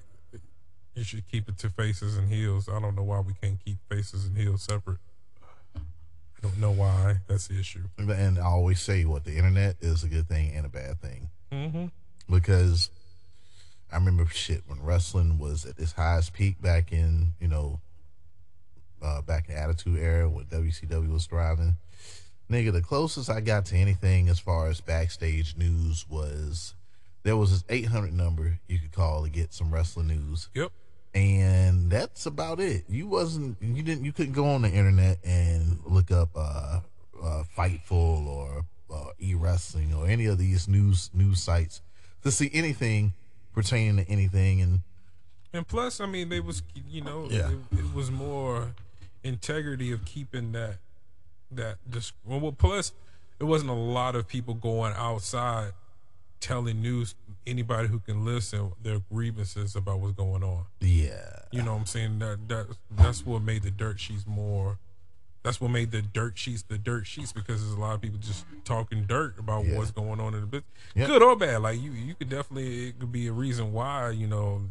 [0.95, 2.67] you should keep it to faces and heels.
[2.67, 4.97] I don't know why we can't keep faces and heels separate.
[6.41, 7.17] I don't know why.
[7.27, 7.83] That's the issue.
[7.97, 11.29] and I always say what the internet is a good thing and a bad thing
[11.51, 11.85] Mm-hmm.
[12.33, 12.89] because
[13.91, 17.79] I remember shit when wrestling was at its highest peak back in you know
[19.01, 21.75] uh, back in Attitude Era when WCW was thriving.
[22.51, 26.73] Nigga, the closest I got to anything as far as backstage news was
[27.23, 30.49] there was this 800 number you could call to get some wrestling news.
[30.53, 30.71] Yep.
[31.13, 32.83] And that's about it.
[32.87, 36.79] You wasn't you didn't you couldn't go on the internet and look up uh,
[37.21, 41.81] uh Fightful or uh, e wrestling or any of these news news sites
[42.23, 43.13] to see anything
[43.53, 44.61] pertaining to anything.
[44.61, 44.81] And
[45.53, 47.49] And plus, I mean, they was you know, Yeah.
[47.49, 48.73] it, it was more
[49.23, 50.77] integrity of keeping that
[51.51, 52.93] that just well, well, plus
[53.39, 55.71] it wasn't a lot of people going outside
[56.39, 60.65] telling news anybody who can listen their grievances about what's going on.
[60.81, 61.39] Yeah.
[61.51, 62.19] You know what I'm saying?
[62.19, 64.77] That that that's what made the dirt sheets more
[65.41, 68.19] that's what made the dirt sheets the dirt sheets because there's a lot of people
[68.19, 69.77] just talking dirt about Yeah.
[69.77, 70.69] what's going on in the business.
[70.95, 71.07] Yeah.
[71.07, 71.61] Good or bad.
[71.61, 74.61] Like you you could definitely it could be a reason why, you know,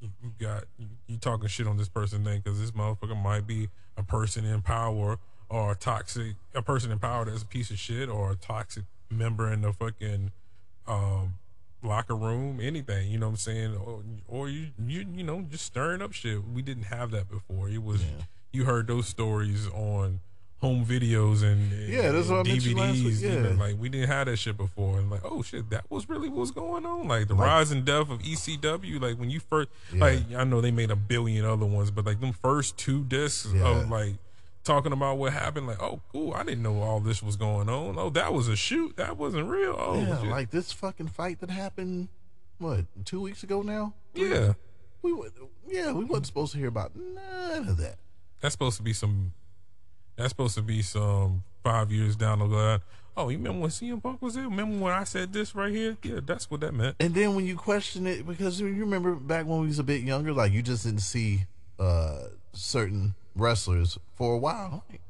[0.00, 3.46] you, you got you, you talking shit on this person thing because this motherfucker might
[3.46, 7.70] be a person in power or a toxic a person in power that's a piece
[7.70, 10.32] of shit or a toxic member in the fucking
[10.86, 11.34] um
[11.82, 15.64] locker room anything you know what i'm saying or, or you you you know just
[15.64, 18.08] stirring up shit we didn't have that before it was Yeah.
[18.52, 20.20] you heard those stories on
[20.60, 23.20] home videos and, and Yeah, that's what I and mentioned last week, DVDs.
[23.22, 23.56] you know, yeah.
[23.56, 26.38] like we didn't have that shit before, and like, oh shit, that was really what
[26.38, 27.08] was going on.
[27.08, 29.00] Like the Like- rise and death of ECW.
[29.02, 30.00] Like when you first, Yeah.
[30.04, 33.52] like I know they made a billion other ones, but like them first two discs
[33.52, 33.66] Yeah.
[33.66, 34.14] of like
[34.64, 35.66] talking about what happened.
[35.66, 37.98] Like, oh cool, I didn't know all this was going on.
[37.98, 38.96] Oh, that was a shoot.
[38.96, 39.76] That wasn't real.
[39.78, 42.08] Oh, yeah, like this fucking fight that happened,
[42.58, 43.94] what, two weeks ago now?
[44.14, 44.54] yeah.
[45.02, 45.26] We wa-
[45.66, 47.96] yeah, we wasn't supposed to hear about none of that.
[48.40, 49.32] That's supposed to be some.
[50.16, 52.80] That's supposed to be some five years down the line.
[53.16, 54.44] Oh, you remember when CM Punk was there?
[54.44, 55.96] Remember when I said this right here?
[56.02, 56.96] Yeah, that's what that meant.
[57.00, 60.02] And then when you question it, because you remember back when we was a bit
[60.02, 61.46] younger, like you just didn't see
[61.80, 64.84] uh certain wrestlers for a while.
[64.90, 65.00] Like,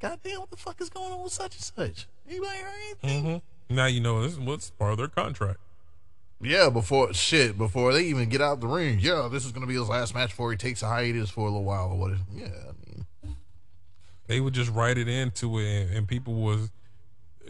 [0.00, 2.06] God damn, what the fuck is going on with such and such?
[2.28, 3.42] Anybody heard anything?
[3.68, 5.58] hmm Now you know this is what's part of their contract.
[6.42, 8.98] Yeah, before shit, before they even get out the ring.
[9.00, 11.44] Yeah, this is gonna be his last match before he takes a hiatus for a
[11.44, 12.12] little while or what.
[12.34, 13.36] Yeah, I mean,
[14.26, 16.70] They would just write it into it, and, and people was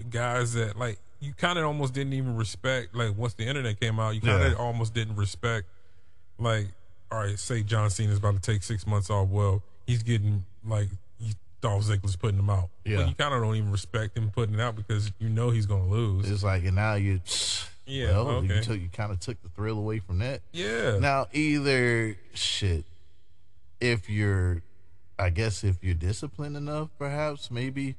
[0.09, 2.95] guys that like you kind of almost didn't even respect.
[2.95, 4.59] Like once the internet came out, you kind of Yeah.
[4.59, 5.69] almost didn't respect.
[6.39, 6.69] Like,
[7.13, 9.29] all right, say John Cena's about to take six months off.
[9.29, 12.69] Well, he's getting like he, Dolph Ziggler's putting him out.
[12.85, 12.99] Yeah.
[12.99, 15.67] but you kind of don't even respect him putting it out because you know he's
[15.67, 16.31] gonna lose.
[16.31, 17.21] it's like, and now you,
[17.87, 18.55] Yeah, well, okay.
[18.57, 20.43] you took, you kind of took the thrill away from that.
[20.53, 22.85] yeah, Now, either shit,
[23.81, 24.63] if you're,
[25.19, 27.97] I guess if you're disciplined enough, perhaps maybe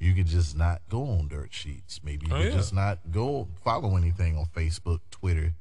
[0.00, 2.00] you could just not go on dirt sheets.
[2.02, 2.56] Maybe you Oh, could yeah.
[2.56, 5.52] just not go follow anything on Facebook, Twitter,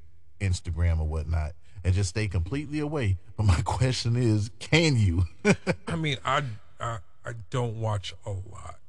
[0.42, 3.18] Instagram, or whatnot, and just stay completely away.
[3.38, 5.24] But my question is, can you?
[5.88, 6.44] I mean, I,
[6.80, 8.80] I I don't watch a lot.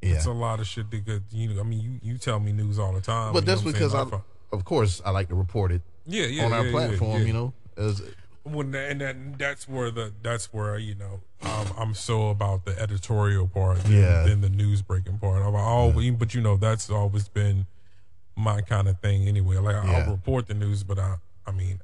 [0.00, 1.60] yeah, It's a lot of shit because you know.
[1.60, 3.32] I mean, you you tell me news all the time.
[3.32, 4.06] but that's because I,
[4.52, 7.20] of course, I like to report it yeah yeah on our yeah, platform.
[7.20, 7.26] yeah.
[7.26, 8.02] You know, as
[8.44, 12.76] when and that that's where the that's where you know um, I'm so about the
[12.80, 14.22] editorial part than, Yeah.
[14.24, 15.42] than the news breaking part.
[15.42, 17.66] I'm always, but you know that's always been
[18.36, 19.58] my kind of thing anyway.
[19.58, 19.76] Like.
[19.76, 21.80] I'll report the news, but I I mean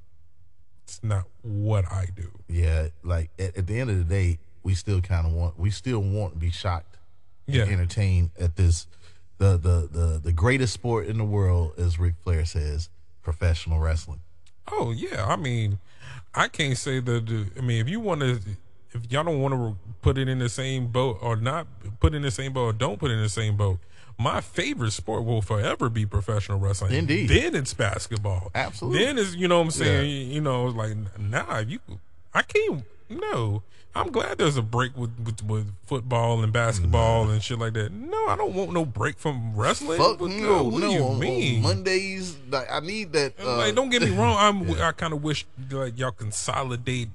[0.89, 2.31] it's not what I do.
[2.49, 5.71] yeah, like at, at the end of the day, we still kind of want, we
[5.71, 6.97] still want to be shocked
[7.47, 8.87] Yeah, entertained at this
[9.37, 12.89] the, the the the greatest sport in the world, as Ric Flair says,
[13.23, 14.21] professional wrestling.
[14.73, 15.79] Oh yeah, I mean,
[16.35, 17.47] I can't say that.
[17.57, 18.41] I mean, if you want to,
[18.93, 21.67] if y'all don't want to put it in the same boat or not
[22.01, 23.79] put it in the same boat or don't put it in the same boat,
[24.19, 26.93] my favorite sport will forever be professional wrestling.
[26.93, 27.29] Indeed.
[27.29, 28.51] Then it's basketball.
[28.55, 29.05] Absolutely.
[29.05, 30.31] Then it's you know what I'm saying.
[30.31, 31.79] You know, like nah, you,
[32.35, 32.83] I can't.
[33.09, 33.63] No,
[33.95, 37.91] I'm glad there's a break with with, with football and basketball and shit like that.
[37.93, 39.99] No, I don't want no break from wrestling.
[39.99, 40.89] Fuck What- no, what no.
[40.89, 41.63] do you on- on?
[41.63, 43.35] Mondays, like, I need that.
[43.41, 44.37] Uh, like, don't get me wrong.
[44.39, 44.71] I'm.
[44.83, 47.09] I kind of wish like y'all consolidate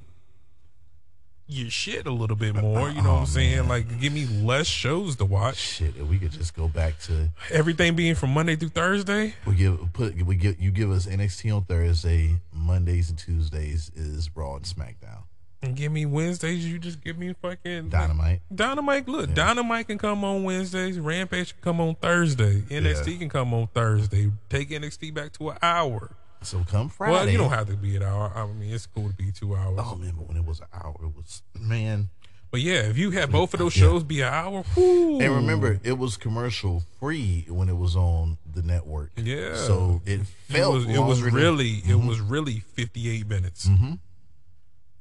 [1.48, 2.90] your shit a little bit more.
[2.90, 3.68] You know what I'm oh, saying?
[3.68, 5.58] Like, give me less shows to watch.
[5.58, 9.36] Shit, if we could just go back to Everything being from Monday through Thursday.
[9.46, 14.30] we give put we give you give us NXT on Thursday, Mondays and Tuesdays is
[14.36, 15.24] Raw and SmackDown.
[15.62, 16.66] And give me Wednesdays.
[16.68, 18.42] You just give me fucking Dynamite.
[18.54, 19.08] Dynamite.
[19.08, 21.00] Look, Dynamite can come on Wednesdays.
[21.00, 22.62] Rampage can come on Thursday.
[22.62, 24.30] NXT can come on Thursday.
[24.50, 26.12] Take NXT back to an hour.
[26.44, 27.12] So come Friday.
[27.14, 28.32] Well, you don't have to be an hour.
[28.36, 29.80] I mean, it's cool to be two hours.
[29.82, 32.10] Oh man, but when it was an hour, it was man.
[32.52, 35.20] But yeah, if you had both of those shows be an hour, whoo.
[35.20, 39.10] And remember, it was commercial free when it was on the network.
[39.16, 39.56] Yeah.
[39.56, 43.66] So it it felt was it was longer than- really it was really 58 minutes
[43.68, 43.98] Mhm.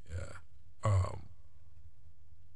[0.09, 0.17] yeah
[0.83, 1.19] um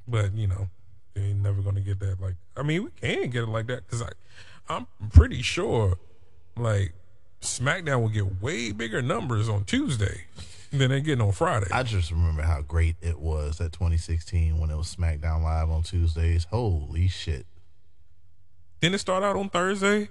[0.07, 0.69] but you know
[1.13, 3.85] they ain't never gonna get that like i mean we can get it like that
[3.85, 4.09] because i
[4.69, 5.97] i'm pretty sure
[6.55, 6.93] like
[7.41, 10.25] smackdown will get way bigger numbers on tuesday
[10.71, 14.69] than they getting on friday I just remember how great it was that 2016 when
[14.69, 16.45] it was SmackDown Live on Tuesdays.
[16.49, 17.45] Holy shit!
[18.81, 20.09] didn't it start out on thursday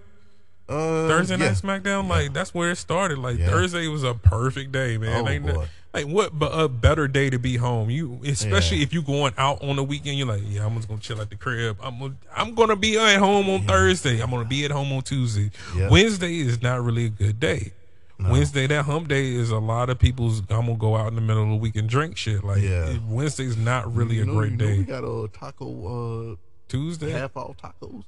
[0.68, 1.46] Uh, Thursday yeah.
[1.48, 3.18] night SmackDown, like that's where it started.
[3.18, 3.48] Like Yeah.
[3.48, 5.24] Thursday was a perfect day, man.
[5.46, 5.66] Oh, boy.
[5.96, 6.38] Like what?
[6.38, 7.88] But a better day to be home.
[7.90, 8.82] You, especially Yeah.
[8.84, 10.18] if you going out on the weekend.
[10.18, 11.78] You're like, yeah, I'm just gonna chill at the crib.
[11.82, 14.20] I'm gonna, I'm gonna be at home on Thursday.
[14.20, 15.50] I'm gonna be at home on Tuesday.
[15.76, 15.88] Yeah.
[15.88, 17.72] Wednesday is not really a good day.
[18.18, 20.40] Wednesday, that hump day is a lot of people's.
[20.48, 22.42] I'm gonna go out in the middle of the week and drink shit.
[22.44, 22.96] Like Yeah.
[23.08, 24.78] Wednesday's not really You a great you know day.
[24.78, 26.36] We got a taco uh,
[26.68, 28.04] Tuesday, half off tacos.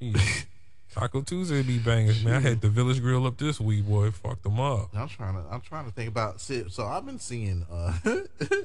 [0.00, 0.46] Jeez.
[0.92, 2.34] Taco Tuesday be bangers, man.
[2.34, 4.10] I had the Village Grill up this week, boy.
[4.10, 4.90] Fucked them up.
[4.94, 5.44] I'm trying to.
[5.50, 6.38] I'm trying to think about.
[6.40, 6.70] Shit.
[6.70, 7.66] So I've been seeing.
[7.70, 7.94] uh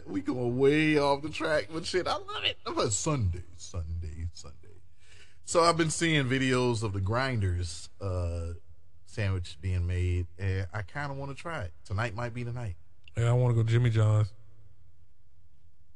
[0.05, 2.57] We going way off the track, but shit, I love it.
[2.65, 4.55] I'm a Sunday, Sunday, Sunday.
[5.45, 8.53] So I've been seeing videos of the grinders uh
[9.05, 11.71] sandwich being made, and I kind of want to try it.
[11.85, 12.75] Tonight might be the night.
[13.15, 14.31] And I want to go Jimmy John's.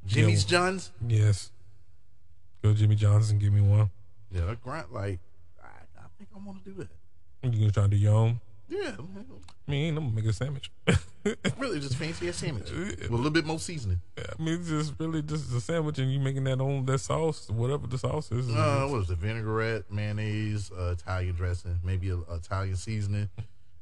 [0.06, 0.50] Jimmy's Yeah.
[0.50, 0.92] John's.
[1.06, 1.52] Yes.
[2.64, 3.90] Go Jimmy John's and give me one.
[4.32, 4.88] Yeah, that grind.
[4.92, 5.20] Like,
[6.34, 6.90] I, I think I want to do that.
[7.44, 8.40] You gonna try to do your own?
[8.70, 8.92] Yeah,
[9.68, 10.72] I mean, I'm gonna make a sandwich.
[11.58, 14.00] really, just fancy a sandwich with a little bit more seasoning.
[14.18, 17.50] I mean, it's just really just a sandwich, and you making that on that sauce,
[17.50, 18.50] whatever the sauce is.
[18.50, 19.18] Uh, what is it?
[19.18, 23.30] Vinaigrette, mayonnaise, uh, Italian dressing, maybe a, a Italian seasoning,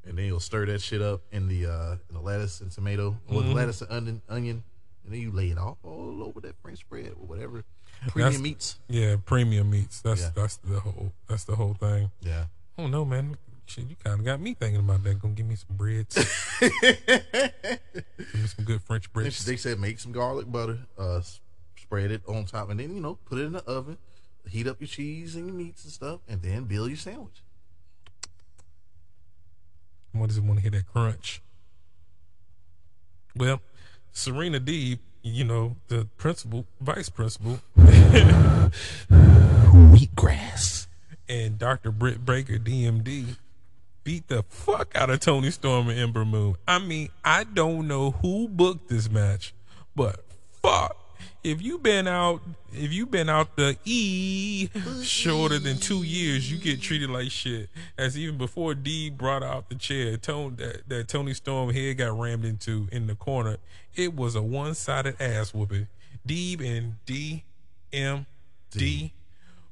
[0.08, 3.16] and then you'll stir that shit up in the uh, in the lettuce and tomato,
[3.28, 4.64] or the lettuce and onion, onion,
[5.04, 7.64] and then you lay it all, all over that French bread or whatever
[8.08, 8.80] premium That's- meats.
[8.88, 10.02] yeah, premium meats.
[10.02, 10.30] That's Yeah.
[10.36, 12.12] that's the whole that's the whole thing.
[12.22, 12.46] Yeah,
[12.78, 13.38] Oh no, man.
[13.66, 15.20] Shit, you kind of got me thinking about that.
[15.22, 16.16] Gonna give me some breads.
[16.60, 16.74] give
[18.34, 19.46] me some good French breads.
[19.46, 21.22] they said make some garlic butter, uh,
[21.78, 23.98] spread it on top, and then you know put it in the oven,
[24.50, 27.44] heat up your cheese and your meats and stuff, and then build your sandwich.
[30.14, 31.42] What does it want to hear that crunch?
[33.36, 33.62] Well,
[34.12, 37.60] Serena Deeb, you know, the principal, vice principal,
[39.10, 40.88] Wheatgrass.
[41.28, 41.92] and Dr.
[41.92, 43.36] Britt Baker, DMD,
[44.04, 46.56] beat the fuck out of Toni Storm and Ember Moon.
[46.68, 49.54] I mean, I don't know who booked this match,
[49.96, 50.24] but
[50.62, 50.96] fuck.
[51.42, 52.42] If you been out,
[52.74, 54.70] if you been out the E
[55.04, 57.70] shorter than two years, you get treated like shit.
[57.98, 62.20] As even before D brought out the chair, Toni that, that Toni Storm head got
[62.20, 63.58] rammed into in the corner.
[63.96, 65.88] It was a one sided ass whooping.
[66.28, 67.46] Deeb and D
[67.94, 68.26] M
[68.72, 69.14] D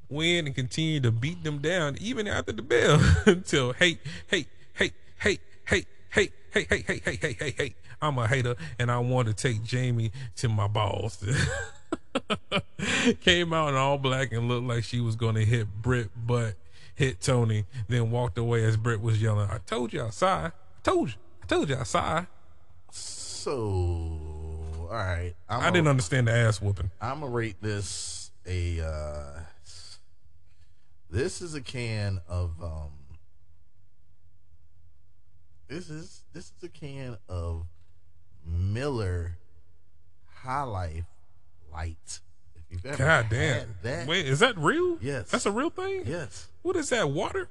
[0.09, 4.91] win and continue to beat them down even after the bell until hey hey hey
[5.19, 8.99] hey hey hey hey hey hey hey hey hey hey I'm a hater and I
[8.99, 11.23] want to take Jamie to my balls.
[13.21, 16.55] Came out in all black and looked like she was gonna hit Britt but
[16.97, 20.51] hit Tony, then walked away as Britt was yelling, I told you I outside.
[20.51, 21.15] I told you.
[21.43, 22.27] I told you I outside.
[22.91, 26.91] So, all right, I'm I didn't understand the ass whooping.
[26.99, 28.81] I'm gonna rate this a.
[28.81, 29.39] Uh,
[31.09, 32.61] this is a can of.
[32.61, 32.91] um
[35.67, 37.67] This is this is a can of
[38.47, 39.37] Miller
[40.41, 41.03] High Life
[41.71, 42.19] Light.
[42.55, 43.75] If you've ever God damn.
[43.83, 44.97] that, Wait, is that real?
[45.01, 45.29] Yes.
[45.29, 46.03] That's a real thing?
[46.05, 47.09] yes, What is that?
[47.09, 47.49] Water?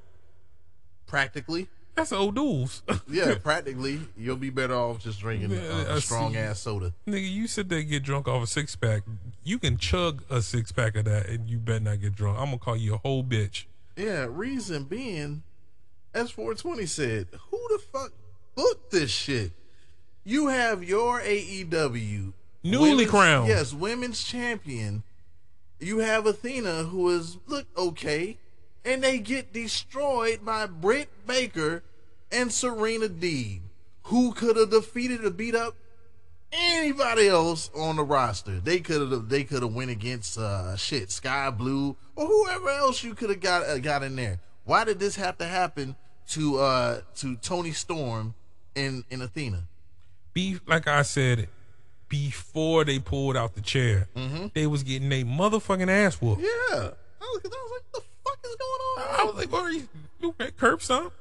[1.07, 2.83] practically, That's old dudes.
[3.09, 6.39] yeah, practically, you'll be better off just drinking uh, a strong see.
[6.39, 6.93] ass soda.
[7.07, 9.03] Nigga, you sit there get drunk off a six pack.
[9.45, 12.39] You can chug a six pack of that and you better not get drunk.
[12.39, 13.67] I'm gonna call you a whole bitch.
[13.97, 15.43] Yeah, reason being,
[16.13, 18.13] S420 said, who the fuck
[18.57, 19.53] booked this shit?
[20.29, 22.33] You have your AEW
[22.65, 23.49] Newly women's- crowned.
[23.49, 25.05] Yes, women's champion.
[25.79, 28.37] You have Athena who is look okay,
[28.85, 31.85] and they get destroyed by Britt Baker
[32.33, 33.61] and Serena Deeb,
[34.05, 35.77] who could have defeated or beat up
[36.51, 38.59] anybody else on the roster.
[38.59, 43.05] They could have they could have went against uh shit Skye Blue or whoever else
[43.05, 44.41] you could have got uh, got in there.
[44.65, 45.95] Why did this have to happen
[46.31, 48.35] to uh to Toni Storm
[48.75, 49.69] and and Athena?
[50.37, 51.49] Be like I said
[52.11, 54.49] before they pulled out the chair, mm-hmm.
[54.53, 56.41] they was getting a motherfucking ass whoop.
[56.41, 56.91] Yeah, I was,
[57.23, 58.99] I was like, what the fuck is going on?
[59.19, 59.89] I was like, "Are you
[60.23, 61.15] okay, curb stomp?"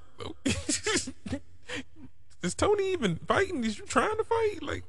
[2.43, 3.63] Is Toni even fighting?
[3.63, 4.61] Is you trying to fight?
[4.61, 4.84] Like,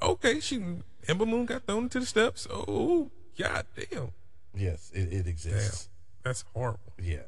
[0.00, 0.64] okay, she
[1.06, 2.46] Ember Moon got thrown into the steps.
[2.50, 4.12] Oh, god damn,
[4.54, 5.90] Yes, it, it damn, exists.
[6.24, 6.94] that's horrible.
[6.98, 7.18] Yeah.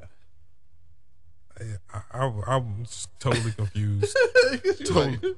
[1.59, 1.63] I,
[2.11, 4.17] I, I was totally confused.
[4.85, 5.35] totally.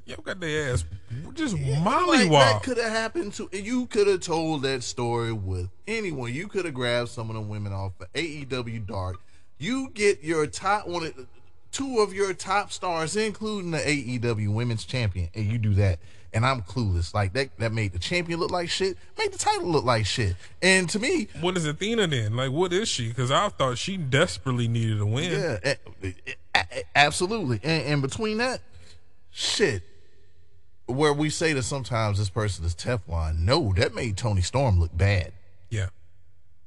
[0.06, 0.84] Y'all got their ass
[1.34, 2.30] just Like, mollywop.
[2.30, 3.86] that could have happened to you.
[3.86, 6.32] Could have told that story with anyone.
[6.32, 9.16] You could have grabbed some of the women off of AEW Dark.
[9.58, 11.26] You get your top one, of-
[11.70, 15.98] two of your top stars, including the AEW Women's Champion, and you do that.
[16.34, 17.12] And I'm clueless.
[17.12, 17.50] Like that.
[17.58, 18.96] That made the champion look like shit.
[19.18, 20.34] Made the title look like shit.
[20.62, 22.34] And to me, what is Athena then?
[22.36, 23.08] Like, what is she?
[23.08, 25.30] Because I thought she desperately needed a win.
[25.30, 25.74] Yeah,
[26.96, 27.60] absolutely.
[27.62, 28.60] And, and between that,
[29.32, 29.82] shit,
[30.86, 33.38] where we say that sometimes this person is Teflon.
[33.40, 35.32] No, that made Toni Storm look bad.
[35.70, 35.88] Yeah.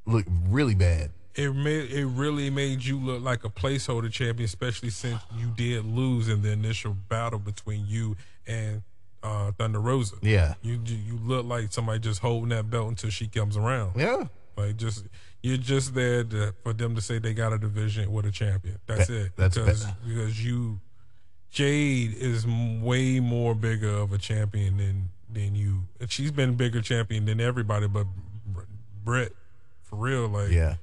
[0.05, 1.11] Look really bad.
[1.36, 5.84] It made it really made you look like a placeholder champion, especially since you did
[5.86, 8.16] lose in the initial battle between you
[8.47, 8.84] and
[9.22, 10.16] uh, Thunder Rosa.
[10.22, 10.53] Yeah.
[10.61, 13.93] You you look like somebody just holding that belt until she comes around.
[13.99, 14.26] Yeah.
[14.55, 15.05] Like just
[15.43, 18.80] you're just there to, for them to say they got a division with a champion.
[18.88, 19.32] That's That- it.
[19.36, 19.95] that's because bad.
[20.07, 20.80] because you
[21.56, 25.84] Jade is way more bigger of a champion than than you.
[26.01, 28.08] And she's been bigger champion than everybody, but
[28.45, 28.62] Br-
[29.06, 29.34] Britt
[29.84, 30.28] for real.
[30.28, 30.76] Like Yeah.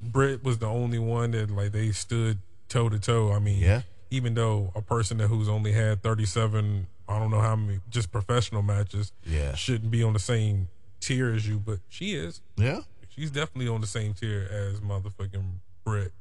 [0.00, 3.32] Britt was the only one that like they stood toe to toe.
[3.32, 3.82] I mean, Yeah.
[4.12, 7.80] Even though a person that who's only had thirty seven, I don't know how many
[7.90, 9.56] just professional matches, Yeah.
[9.56, 10.68] shouldn't be on the same
[11.00, 12.40] tier as you, but she is.
[12.56, 12.82] Yeah.
[13.08, 16.12] She's definitely on the same tier as motherfucking Britt.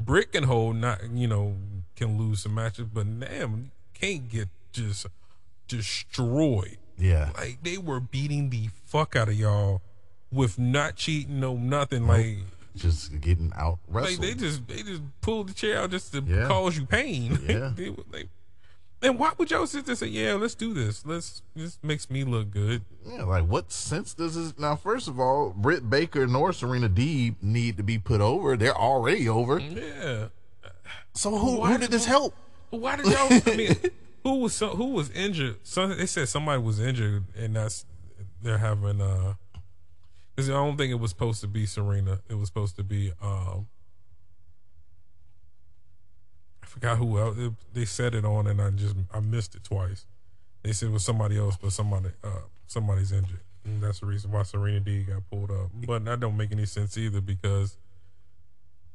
[0.00, 1.56] Britt can hold, not you know,
[1.96, 5.06] can lose some matches, but damn, can't get just
[5.66, 6.78] destroyed.
[6.98, 7.30] Yeah.
[7.36, 9.82] Like they were beating the fuck out of y'all
[10.32, 12.06] with not cheating, no nothing.
[12.06, 12.38] Like,
[12.76, 16.46] Just getting out like they just they just pulled the chair out just to Yeah.
[16.46, 17.38] cause you pain.
[17.48, 17.72] Yeah.
[17.74, 17.90] They
[19.02, 21.06] and why would y'all sit there and say, "Yeah, let's do this.
[21.06, 24.76] Let's this makes me look good." Yeah, like what sense does this now?
[24.76, 28.56] First of all, Britt Baker nor Serena Deeb need to be put over.
[28.56, 29.58] They're already over.
[29.60, 30.28] Yeah.
[31.14, 32.34] So who Why who did this help?
[32.70, 33.40] Why did y'all?
[33.46, 33.76] I mean,
[34.22, 35.56] who was so, who was injured?
[35.62, 37.84] So they said somebody was injured, and that's
[38.42, 39.00] they're having.
[39.00, 39.34] uh
[40.38, 42.20] I don't think it was supposed to be Serena.
[42.28, 43.12] It was supposed to be.
[43.20, 43.66] um
[46.62, 47.36] I forgot who else.
[47.38, 50.06] It- they said it on, and I just I missed it twice.
[50.62, 54.30] They said it was somebody else, but somebody uh somebody's injured, and that's the reason
[54.30, 55.70] why Serena D got pulled up.
[55.86, 57.76] But that don't make any sense either because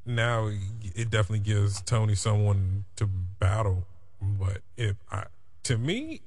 [0.06, 3.86] now it definitely gives Toni someone to battle.
[4.22, 5.26] But if I,
[5.64, 6.22] to me,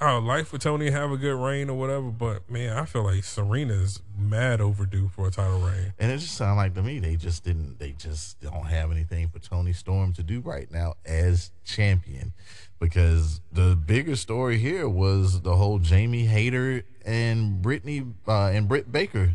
[0.00, 2.10] Would like for Toni to have a good reign or whatever.
[2.10, 5.92] But man, I feel like Serena's mad overdue for a title reign.
[5.98, 7.78] And it just sounded like to me they just didn't.
[7.78, 12.32] They just don't have anything for Toni Storm to do right now as champion,
[12.80, 18.90] because the bigger story here was the whole Jamie Hayter and Brittany uh, and Britt
[18.90, 19.34] Baker.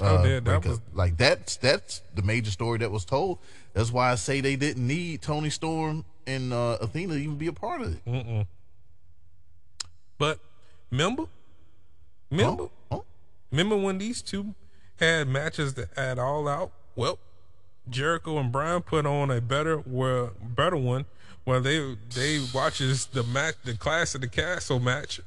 [0.00, 3.38] Oh, uh, yeah, that was- like that's that's the major story that was told.
[3.72, 7.46] That's why I say they didn't need Toni Storm and uh, Athena to even be
[7.46, 8.04] a part of it.
[8.04, 8.46] Mm-mm.
[10.18, 10.38] But
[10.90, 11.24] remember,
[12.30, 13.04] remember, Oh, oh.
[13.50, 14.54] remember when these two
[14.98, 16.72] had matches that had all out?
[16.96, 17.18] Well,
[17.88, 21.06] Jericho and Bryan put on a better, well, better one.
[21.44, 25.18] Where they they watches the match, the Clash of the Castle match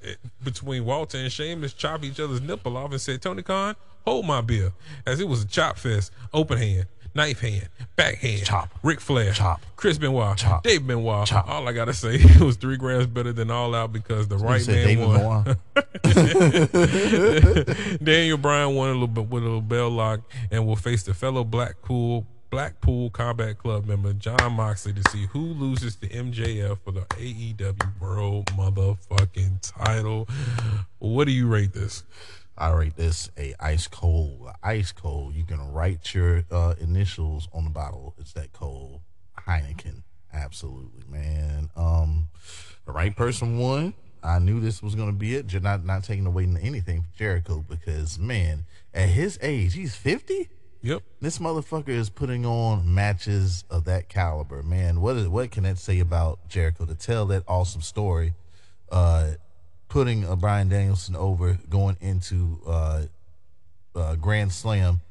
[0.44, 3.76] between Walter and Sheamus chop each other's nipple off and said, "Tony Khan,
[4.06, 4.72] hold my beer,"
[5.08, 8.70] as it was a chop fest, open hand, knife hand, backhand, Chop.
[8.84, 9.62] Ric Flair, Chop.
[9.76, 10.64] Chris Benoit, Chop.
[10.64, 11.28] Dave Benoit.
[11.28, 11.48] Chop.
[11.48, 14.66] All I gotta say, it was three grams better than All Out because the right
[14.68, 15.58] man David won.
[18.04, 21.14] Daniel Bryan won a little bit with a little bell lock and will face the
[21.14, 26.92] fellow Blackpool Blackpool Combat Club member Jon Moxley to see who loses to MJF for
[26.92, 30.28] the AEW World Motherfucking Title.
[31.00, 32.04] What do you rate this?
[32.62, 35.34] I rate this a ice cold, ice cold.
[35.34, 38.14] You can write your uh, initials on the bottle.
[38.20, 39.02] It's that cold
[39.48, 40.04] Heineken.
[40.32, 41.72] Absolutely, man.
[41.76, 42.28] Um,
[42.86, 43.96] the right person won.
[44.22, 45.52] I knew this was gonna be it.
[45.64, 50.48] Not not taking away anything from Jericho because man, at his age, he's fifty.
[50.84, 51.02] Yep.
[51.20, 55.02] This motherfucker is putting on matches of that caliber, man.
[55.02, 58.36] What is what can that say about Jericho to tell that awesome story?
[58.92, 59.32] Uh,
[59.92, 63.04] putting uh, Bryan Danielson over, going into uh,
[63.94, 65.02] uh, Grand Slam,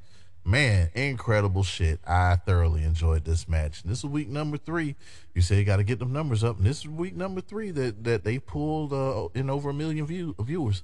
[0.42, 2.00] man, incredible shit.
[2.06, 3.82] I thoroughly enjoyed this match.
[3.82, 4.96] And this is week number three.
[5.34, 7.70] You say you got to get them numbers up, and this is week number three
[7.72, 10.82] that that they pulled uh, in over a million view viewers.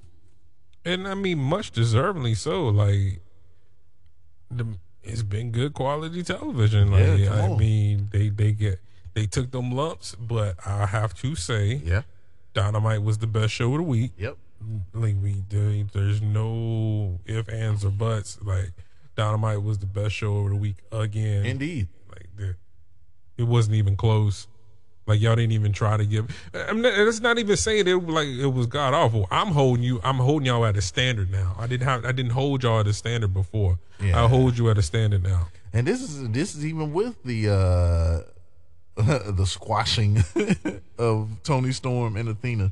[0.85, 2.67] And I mean, much deservingly so.
[2.67, 3.21] Like,
[4.51, 6.91] the, it's been good quality television.
[6.91, 8.79] Like, Yeah, I mean, they they get
[9.15, 12.03] they took them lumps, but I have to say, Yeah.
[12.57, 14.13] Dynamite was the best show of the week.
[14.17, 14.35] Yep.
[14.95, 18.39] Like we, there, there's no if, ands, or buts.
[18.41, 18.71] Like
[19.15, 21.45] Dynamite was the best show of the week again.
[21.45, 21.87] Indeed.
[22.09, 22.55] Like the,
[23.37, 24.47] it wasn't even close.
[25.05, 26.35] Like y'all didn't even try to give.
[26.55, 29.27] I'm not, that's not even saying it like it was god awful.
[29.29, 30.01] I'm holding you.
[30.03, 31.55] I'm holding y'all at a standard now.
[31.59, 32.05] I didn't have.
[32.05, 33.77] I didn't hold y'all at a standard before.
[34.01, 34.23] Yeah.
[34.23, 35.49] I hold you at a standard now.
[35.73, 38.31] And this is this is even with the uh
[39.31, 40.23] the squashing
[40.97, 42.71] of Toni Storm and Athena.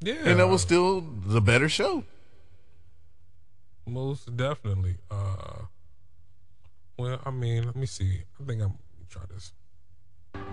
[0.00, 2.04] Yeah, And that was still the better show.
[3.86, 4.96] most definitely.
[5.10, 5.64] Uh,
[6.98, 8.22] well, I mean, let me see.
[8.40, 9.52] I think I'm let me try this.
[10.34, 10.44] Girl,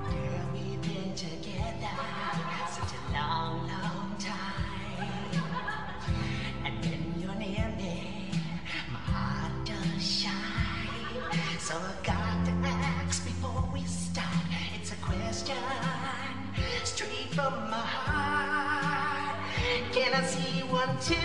[21.02, 21.18] Can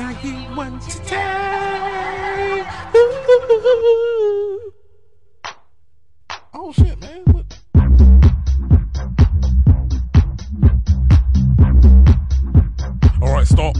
[0.00, 2.66] I get one today?
[6.54, 7.24] Oh shit, man.
[7.26, 7.60] What?
[13.20, 13.76] All right, stop.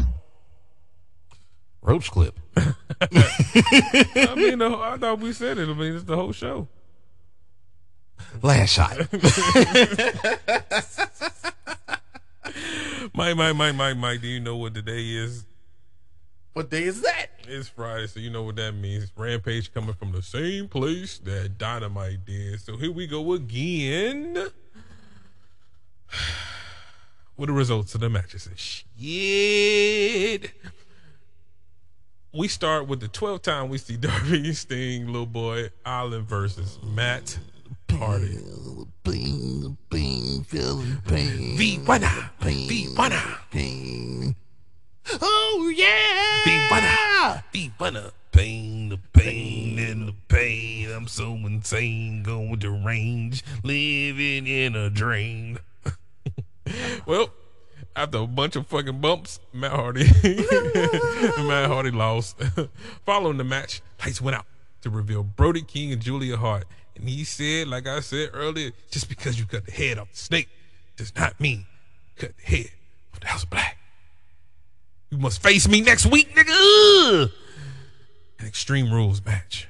[1.81, 2.39] Roach clip.
[2.57, 2.75] I
[4.37, 5.71] mean, the, I thought we said it.
[5.71, 6.69] I mean, it's the whole show.
[8.43, 8.97] Last shot.
[13.15, 14.21] Mike, Mike, Mike, Mike, Mike.
[14.21, 15.45] Do you know what today is?
[16.53, 17.29] what day is that?
[17.47, 19.11] It's Friday, so you know what that means.
[19.17, 22.61] Rampage coming from the same place that Dynamite did.
[22.61, 24.35] So here we go again.
[27.37, 28.91] With the results of the matches and shit.
[32.33, 37.39] We start with the 12th time we see Darby Sting, little boy, Island versus Matt
[37.93, 38.39] Hardy.
[39.03, 41.57] Bing, bing, feeling pain.
[43.51, 44.37] Pain.
[45.21, 46.41] Oh yeah.
[47.53, 48.11] the winner.
[48.33, 50.91] Pain, the pain, and the pain.
[50.91, 55.59] I'm so insane, going to range, living in a drain.
[57.07, 57.31] well,
[57.97, 62.41] after a bunch of fucking bumps, Matt Hardy, Matt Hardy lost.
[63.05, 64.47] Following the match, lights went out
[64.83, 66.65] to reveal Brody King and Julia Hart,
[67.01, 70.19] and he said, like I said earlier, just because you cut the head off the
[70.19, 70.49] snake
[70.97, 71.65] does not mean
[72.17, 72.71] cut the head
[73.13, 73.79] off the House of Black.
[75.11, 77.31] You must face me next week, nigga.
[78.39, 79.69] An Extreme Rules match.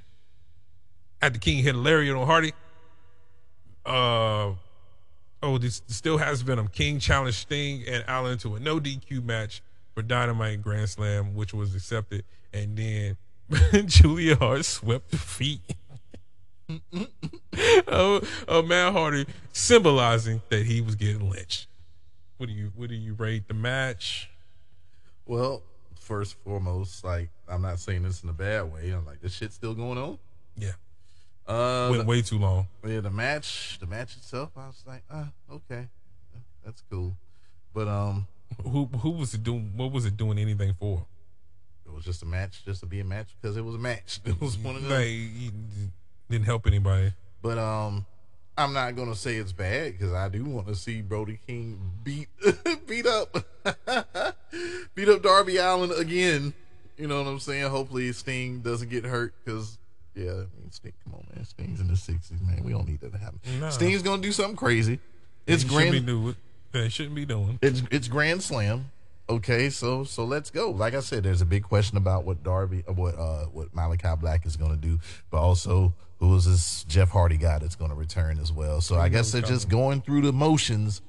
[1.23, 2.53] After King hit a lariat on Hardy,
[3.87, 4.53] uh,
[5.43, 6.69] oh, this still has Venom.
[6.69, 9.63] King challenged Sting and Allin to a no DQ match
[9.95, 12.25] for Dynamite Grand Slam, which was accepted.
[12.53, 13.17] And then
[13.87, 15.61] Julia Hart swept the feet
[17.87, 21.67] of, of Matt Hardy, symbolizing that he was getting lynched.
[22.39, 24.31] What do you what do you rate the match?
[25.27, 25.63] Well,
[25.99, 28.91] first and foremost, like I'm not saying this in a bad way.
[28.91, 30.19] I'm like this shit's still going on.
[30.57, 30.73] Yeah,
[31.47, 32.67] Uh, went the, way too long.
[32.87, 35.87] yeah, the match, the match itself, I was like, ah, okay,
[36.65, 37.17] that's cool.
[37.73, 38.27] But um,
[38.65, 39.73] Who who was it doing?
[39.77, 41.07] What was it doing anything for?
[41.87, 44.21] it was just a match, just to be a match because it was a match.
[44.25, 44.91] It was one of them.
[44.93, 45.53] Like,
[46.31, 47.13] didn't help anybody.
[47.43, 48.07] But um,
[48.57, 52.29] I'm not gonna say it's bad because I do want to see Brody King beat
[52.87, 53.37] beat up
[54.95, 56.55] beat up Darby Allin again.
[56.97, 57.71] You know what I'm saying?
[57.71, 59.79] Hopefully Sting doesn't get hurt because
[60.15, 60.93] yeah, I mean Sting.
[61.05, 62.63] Come on, man, Sting's in the '60s, man.
[62.63, 63.41] We don't need that to happen.
[63.71, 64.99] Sting's gonna do something crazy.
[65.47, 66.07] It's He shouldn't be grand.
[66.07, 66.37] doing.
[66.73, 67.59] They shouldn't be doing.
[67.63, 68.91] It's it's Grand Slam.
[69.29, 70.71] Okay, so so let's go.
[70.71, 74.45] Like I said, there's a big question about what Darby, what uh, what Malakai Black
[74.45, 74.99] is going to do,
[75.31, 78.81] but also who is this Jeff Hardy guy that's going to return as well.
[78.81, 81.01] So I guess they're just going through the motions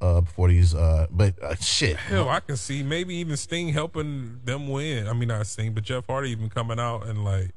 [0.00, 0.74] uh, before these.
[0.74, 5.06] Uh, but uh, shit, Hell, I can see maybe even Sting helping them win.
[5.06, 7.50] I mean, not Sting, but Jeff Hardy even coming out and like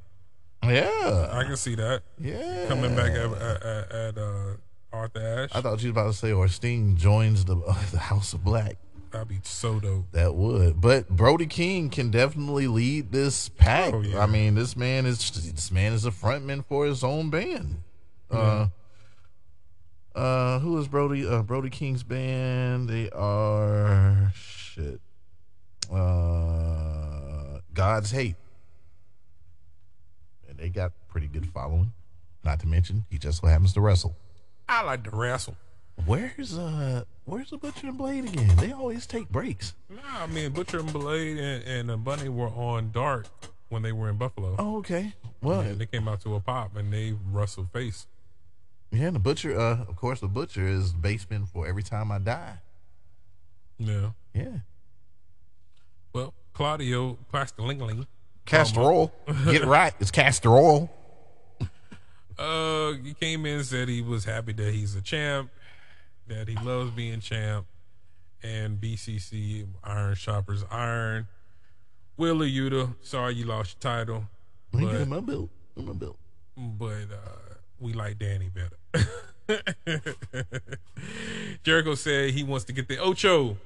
[0.64, 4.56] yeah, I can see that yeah, coming back at at, at uh,
[4.92, 5.52] Arthur Ashe.
[5.56, 8.44] I thought you was about to say, or Sting joins the uh, the House of
[8.44, 8.78] Black.
[9.16, 10.11] That'd be so dope.
[10.11, 13.93] That would, but Brody King can definitely lead this pack.
[13.93, 14.20] Oh, yeah.
[14.20, 17.78] I mean, this man is this man is a frontman for his own band.
[18.30, 18.68] Uh,
[20.13, 21.26] uh, who is Brody?
[21.26, 22.89] Uh, Brody King's band.
[22.89, 24.99] They are shit.
[25.89, 28.36] Uh, God's Hate,
[30.49, 31.93] and they got pretty good following.
[32.43, 34.18] Not to mention, he just so happens to wrestle.
[34.68, 35.55] I like to wrestle.
[36.06, 38.56] Where's uh, where's the Butcher and Blade again?
[38.58, 39.74] They always take breaks.
[39.89, 43.28] Nah, I mean Butcher and Blade and, and uh, Bunny were on Dark
[43.70, 44.56] when they were in Buffalo.
[44.60, 45.14] Oh, okay.
[45.41, 48.08] Well, And they came out to a pop and they wrestled face.
[48.91, 49.58] Yeah, and the butcher.
[49.58, 52.60] Uh, of course, the butcher is basement for every time I die.
[53.78, 54.12] Yeah.
[54.34, 54.58] Yeah,
[56.14, 58.06] Well, Claudio Plastilingeling,
[58.46, 59.14] castor oil.
[59.46, 59.93] Get it right.
[60.00, 60.89] It's castor oil.
[62.38, 65.50] uh, he came in and said he was happy that he's a champ,
[66.28, 67.65] that he loves being champ,
[68.43, 71.28] and BCC Iron Shoppers Iron.
[72.17, 74.26] Wheeler Yuta, sorry you lost your title,
[74.71, 75.49] but, get in my belt.
[75.76, 76.17] My belt.
[76.55, 79.09] but uh, we like Danny better.
[81.63, 83.57] Jericho said he wants to get the Ocho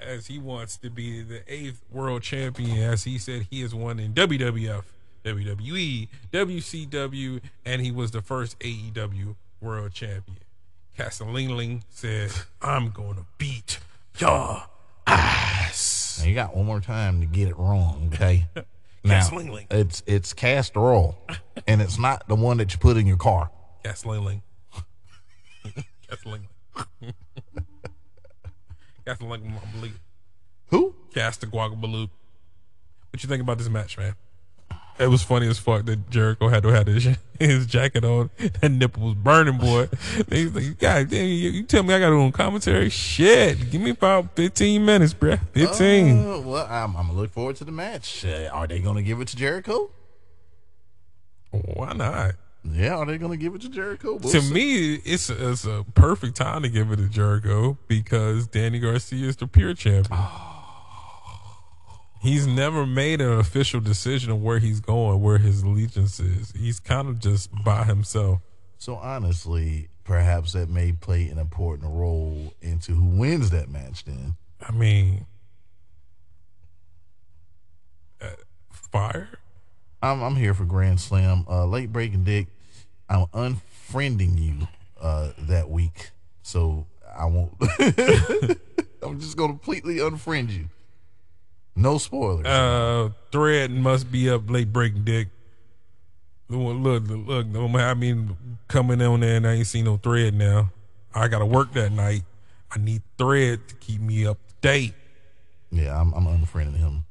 [0.00, 4.00] as he wants to be the eighth world champion, as he said he has won
[4.00, 4.82] in WWF,
[5.24, 10.38] WWE, WCW, and he was the first AEW world champion.
[11.02, 13.80] Castellingling says, I'm going to beat
[14.18, 14.62] your
[15.06, 16.20] ass.
[16.22, 18.10] Now you got one more time to get it wrong.
[18.14, 18.46] Okay.
[19.04, 19.66] Now Castellingling.
[19.68, 21.18] it's it's castor oil,
[21.66, 23.50] and it's not the one that you put in your car.
[23.84, 24.42] Castellingling.
[26.08, 26.46] Castellingling.
[29.04, 29.90] Got like Malik.
[30.68, 30.94] Who?
[31.12, 32.10] Cast the Guagabaloo.
[33.10, 34.14] What you think about this match, man?
[35.02, 38.30] It was funny as fuck that Jericho had to have his, his jacket on.
[38.60, 39.88] That nipple was burning, boy.
[40.28, 42.88] He's like, God damn, you, you tell me I got to do commentary?
[42.88, 45.40] Shit, give me about 15 minutes, bruh.
[45.52, 46.18] 15.
[46.18, 48.24] Uh, well, I'm, I'm gonna look forward to the match.
[48.24, 49.90] Uh, are they gonna give it to Jericho?
[51.50, 52.32] Why not?
[52.64, 54.12] Yeah, are they gonna give it to Jericho?
[54.12, 54.54] We'll to see.
[54.54, 59.26] me, it's a, it's a perfect time to give it to Jericho because Danny Garcia
[59.26, 60.20] is the pure champion.
[62.22, 66.52] He's never made an official decision of where he's going, where his allegiance is.
[66.52, 68.38] He's kind of just by himself.
[68.78, 74.04] So honestly, perhaps that may play an important role into who wins that match.
[74.04, 75.26] Then I mean,
[78.20, 78.28] uh,
[78.70, 79.28] fire.
[80.00, 81.44] I'm I'm here for Grand Slam.
[81.50, 82.46] Uh, late breaking dick.
[83.08, 84.68] I'm unfriending you
[85.00, 86.10] uh, that week,
[86.42, 86.86] so
[87.18, 87.52] I won't.
[89.02, 90.68] I'm just gonna completely unfriend you.
[91.74, 92.46] No spoilers.
[92.46, 95.28] Uh, thread must be up late breaking dick.
[96.48, 97.74] Look, look, look.
[97.80, 98.36] I mean,
[98.68, 100.70] coming on there and I ain't seen no thread now.
[101.14, 102.24] I gotta work that night.
[102.70, 104.94] I need thread to keep me up to date.
[105.70, 107.04] yeah, I'm I'm unfriending him.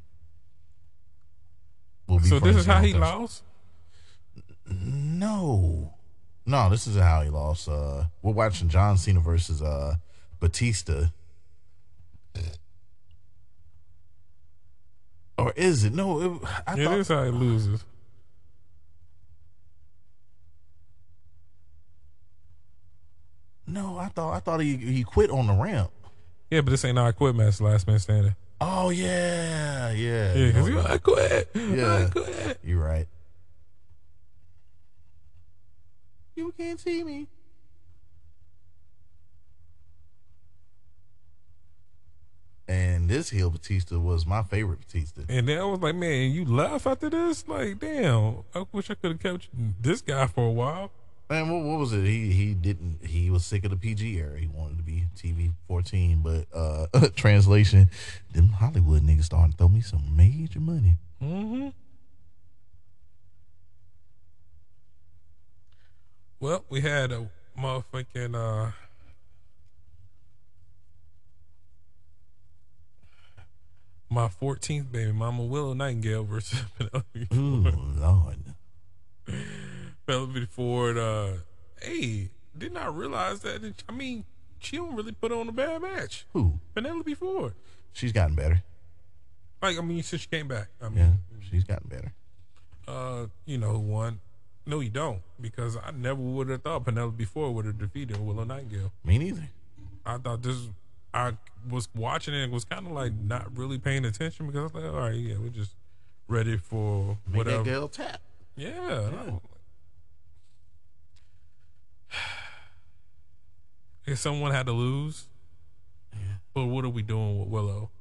[2.07, 2.99] We'll So this is how he Thursday.
[2.99, 3.43] lost.
[4.70, 5.93] No,
[6.45, 7.68] no, this is how he lost.
[7.68, 9.95] Uh, we're watching John Cena versus uh
[10.39, 11.05] Batista.
[15.38, 15.93] Or is it?
[15.93, 17.84] No, it, I It thought is how he loses.
[23.67, 23.97] no.
[23.97, 25.91] I thought I thought he he quit on the ramp.
[26.49, 27.61] Yeah, but this ain't our quit match.
[27.61, 28.36] Last man standing.
[28.59, 31.49] Oh yeah, yeah, Yeah, because No, I quit.
[31.55, 32.05] Yeah.
[32.05, 32.59] I quit.
[32.63, 33.07] You're right.
[36.36, 37.27] You can't see me.
[42.72, 45.24] And this heel Batista was my favorite Batista.
[45.28, 47.45] And then I was like, man, you left after this?
[47.45, 48.45] Like, damn.
[48.55, 49.49] I wish I could have kept
[49.82, 50.89] this guy for a while.
[51.30, 52.05] Man, what, what was it?
[52.05, 53.05] He he didn't.
[53.05, 54.39] He was sick of the PG era.
[54.39, 56.22] He wanted to be TV fourteen.
[56.22, 57.89] But uh translation,
[58.32, 60.95] them Hollywood niggas starting to throw me some major money.
[61.22, 61.69] Mm-hmm.
[66.39, 68.72] Well, we had a motherfucking uh
[74.12, 77.97] my 14th baby mama Willow Nightingale versus Penelope Ooh Ford.
[77.97, 78.38] Lord.
[80.05, 81.28] Penelope Ford uh
[81.82, 84.26] hey, did not realize that I mean,
[84.59, 86.26] she don't really put on a bad match.
[86.34, 86.59] Who?
[86.76, 87.53] Penelope Ford.
[87.93, 88.62] She's gotten better.
[89.62, 90.68] Like I mean, since she came back.
[90.82, 91.12] I mean, Yeah,
[91.49, 92.14] she's gotten better.
[92.88, 94.20] uh, you know who won.
[94.66, 98.43] No, you don't, because I never would have thought Penelope Ford would have defeated Willow
[98.43, 98.91] Nightingale.
[99.03, 99.49] Me neither.
[100.05, 100.68] I thought this.
[101.14, 101.34] I
[101.70, 104.74] was watching it and was kind of like not really paying attention because I was
[104.74, 105.76] like, all right, yeah, we're just
[106.28, 107.64] ready for Make that whatever.
[107.64, 108.22] girl tap.
[108.55, 109.09] Yeah.
[109.28, 109.39] I'm
[114.05, 115.26] If someone had to lose,
[116.14, 116.20] yeah.
[116.53, 117.91] but what are we doing with Willow?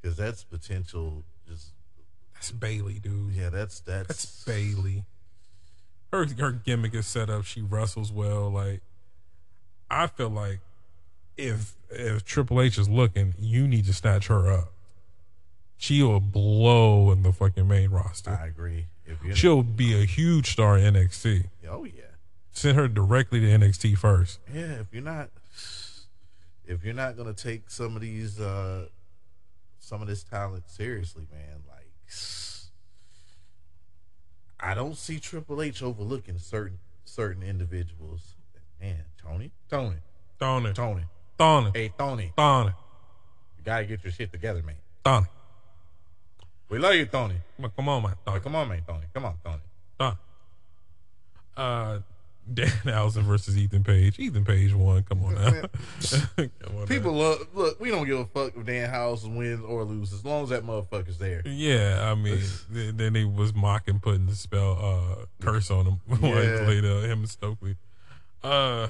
[0.00, 1.22] Because that's potential.
[1.46, 1.68] Just
[2.34, 3.34] That's Bayley, dude.
[3.34, 5.04] yeah, that's that's, That's Bayley.
[6.12, 7.44] Her her gimmick is set up.
[7.44, 8.50] She wrestles well.
[8.50, 8.80] Like
[9.90, 10.60] I feel like
[11.36, 14.72] if if Triple H is looking, you need to snatch her up.
[15.76, 18.30] She will blow in the fucking main roster.
[18.40, 18.86] I agree.
[19.34, 21.46] She'll be a huge star in NXT.
[21.68, 22.02] oh yeah,
[22.52, 24.38] Send her directly to NXT first.
[24.52, 24.80] yeah.
[24.80, 25.30] If you're not,
[26.64, 28.86] if you're not gonna take some of these, uh
[29.80, 31.90] some of this talent seriously, man, like
[34.60, 38.34] I don't see Triple H overlooking certain certain individuals.
[38.80, 39.96] Man, Tony, Tony,
[40.38, 40.72] Tony.
[40.72, 41.04] Tony,
[41.42, 42.74] Thon hey Tony, Thon it.
[43.58, 44.76] you gotta get your shit together, man.
[45.04, 45.28] Thon it.
[46.68, 47.34] We love you, Tony.
[47.58, 48.14] Well, Come on, man.
[48.24, 48.40] Thon.
[48.40, 49.06] Come on, man, Tony.
[49.12, 49.60] Come on, Tony.
[49.98, 50.16] Thon.
[51.56, 51.98] Uh,
[52.54, 54.18] Dan Allison versus Ethan Page.
[54.18, 55.02] Ethan Page won.
[55.04, 55.50] Come on now.
[56.36, 57.18] Come on People now.
[57.18, 57.80] love look.
[57.80, 61.18] We don't give a fuck if Danhausen wins or loses, as long as that motherfucker's
[61.18, 61.42] there.
[61.44, 62.40] Yeah, I mean,
[62.70, 66.34] then they was mocking putting the spell uh curse on him he Yeah.
[66.34, 67.76] uh, him and Stokely.
[68.42, 68.88] Uh,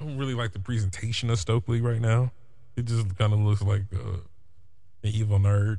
[0.00, 2.32] I don't really like the presentation of Stokely right now.
[2.76, 4.18] It just kind of looks like uh,
[5.02, 5.78] an evil nerd.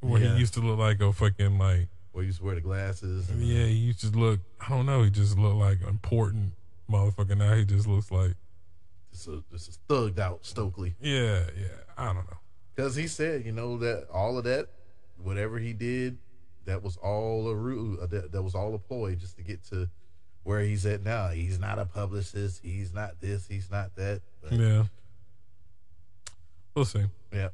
[0.00, 0.34] Where Yeah.
[0.34, 3.30] he used to look like a fucking like Where you used to wear the glasses.
[3.30, 4.40] And, yeah, he used to look.
[4.60, 5.02] I don't know.
[5.02, 6.52] He just looked like important
[6.90, 7.36] motherfucker.
[7.36, 8.34] Now he just looks like
[9.12, 11.66] This is, this is thugged out Stokely yeah, yeah.
[11.96, 12.36] I don't know.
[12.74, 14.68] because he said, you know, that all of that,
[15.22, 16.18] whatever he did,
[16.66, 17.98] that was all a ruse.
[18.00, 19.88] Uh, that, that was all a ploy just to get to
[20.46, 21.28] where he's at now.
[21.28, 22.60] He's not a publicist.
[22.62, 23.46] He's not this.
[23.48, 24.20] He's not that.
[24.42, 24.84] But, Yeah.
[26.74, 27.04] We'll see.
[27.32, 27.48] yeah.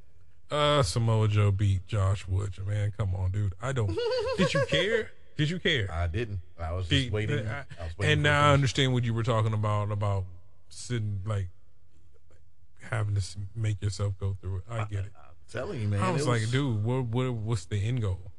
[0.51, 2.59] Uh, Samoa Joe beat Josh Woods.
[2.67, 3.55] Man, come on, dude.
[3.63, 3.97] I don't.
[4.37, 5.11] did you care?
[5.39, 5.89] Did you care?
[5.91, 6.41] I didn't.
[6.61, 7.47] I was just Did- waiting.
[7.47, 10.25] I- I was waiting and now I understand what you were talking about about
[10.69, 11.49] sitting like
[12.91, 13.23] having to
[13.57, 14.65] make yourself go through it.
[14.69, 15.13] I get it.
[15.17, 16.01] I'm telling you, man.
[16.03, 18.32] I was it like, dude, what, what what's the end goal?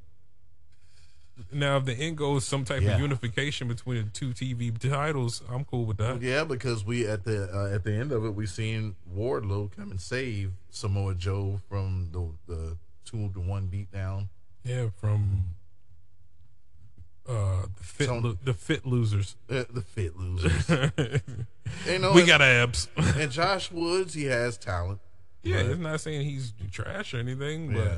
[1.52, 2.96] Now, if the end goal is some type Yeah.
[2.96, 6.22] of unification between the two TV titles, I'm cool with that.
[6.22, 9.90] Yeah, because we at the uh, at the end of it, we seen Wardlow come
[9.92, 14.28] and save Samoa Joe from the the two to one beatdown.
[14.64, 15.56] Yeah, from
[17.28, 19.36] uh the fit Some- lo- the fit losers.
[19.50, 20.70] Uh, the fit losers.
[21.88, 22.90] you know, we got abs.
[22.98, 25.00] and Josh Woods, he has talent.
[25.42, 27.98] yeah, it's not saying he's trash or anything, but Yeah.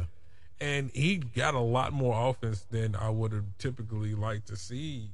[0.62, 5.10] And he got a lot more offense than I would have typically liked to see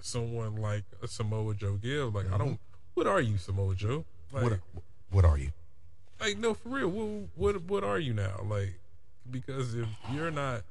[0.00, 2.14] someone like a Samoa Joe give.
[2.14, 2.58] Like, I don't.
[2.94, 4.04] What are you, Samoa Joe?
[4.32, 4.50] Like, Mm-hmm.
[4.50, 5.50] What what are you?
[6.20, 6.88] like no, for real.
[6.88, 8.40] What what what are you now?
[8.44, 8.78] Like,
[9.30, 10.62] because if you're not,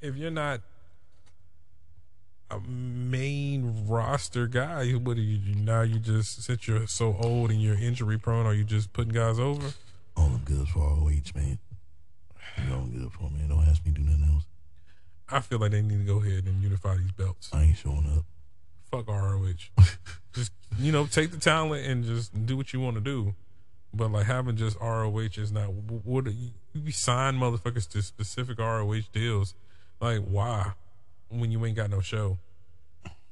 [0.00, 0.60] if you're not
[2.50, 5.82] a main roster guy, what are you now?
[5.82, 9.38] You just since you're so old and you're injury prone, are you just putting guys
[9.38, 9.72] over?
[10.16, 11.58] All I'm good for ROH, man.
[12.58, 13.48] All I'm good for, man.
[13.48, 14.44] Don't ask me to do nothing else.
[15.28, 17.50] I feel like they need to go ahead and unify these belts.
[17.52, 18.24] I ain't showing up.
[18.90, 19.84] Fuck ROH.
[20.32, 23.34] just you know, take the talent and just do what you want to do.
[23.92, 29.02] But like having just ROH is not what you, you sign motherfuckers to specific ROH
[29.12, 29.54] deals.
[30.00, 30.72] Like why?
[31.28, 32.38] When you ain't got no show.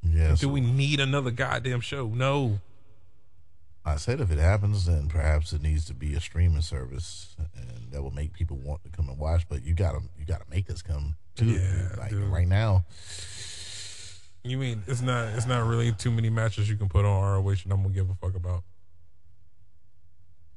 [0.02, 0.30] Yeah.
[0.30, 2.06] Do so we need another goddamn show?
[2.08, 2.60] No.
[3.84, 7.90] I said if it happens, then perhaps it needs to be a streaming service, and
[7.90, 9.48] that will make people want to come and watch.
[9.48, 11.46] But you gotta you gotta make us come too.
[11.46, 12.28] Yeah, like dude.
[12.28, 12.84] right now.
[14.44, 17.62] You mean it's not it's not really too many matches you can put on ROH
[17.64, 18.62] and I'm gonna give a fuck about.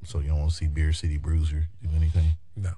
[0.04, 2.36] So you don't want to see Beer City Bruiser do anything?
[2.56, 2.72] No.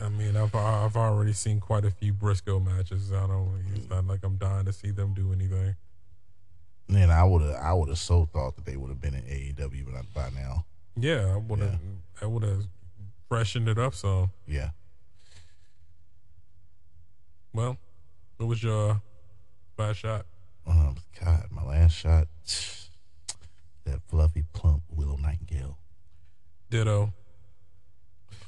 [0.00, 3.12] I mean, I've I've already seen quite a few Briscoe matches.
[3.12, 3.64] I don't.
[3.74, 5.76] It's not like I'm dying to see them do anything.
[6.88, 9.22] Man, I would have I would have so thought that they would have been in
[9.22, 10.64] AEW by, by now.
[10.96, 11.78] Yeah, I would have.
[12.22, 12.66] I would have
[13.28, 14.30] freshened it up some.
[14.46, 14.70] Yeah.
[17.52, 17.78] Well,
[18.36, 19.00] what was your
[19.78, 20.26] last shot?
[20.66, 22.28] Um, God, my last shot.
[23.84, 25.76] That fluffy, plump Willow Nightingale.
[26.70, 27.12] Ditto.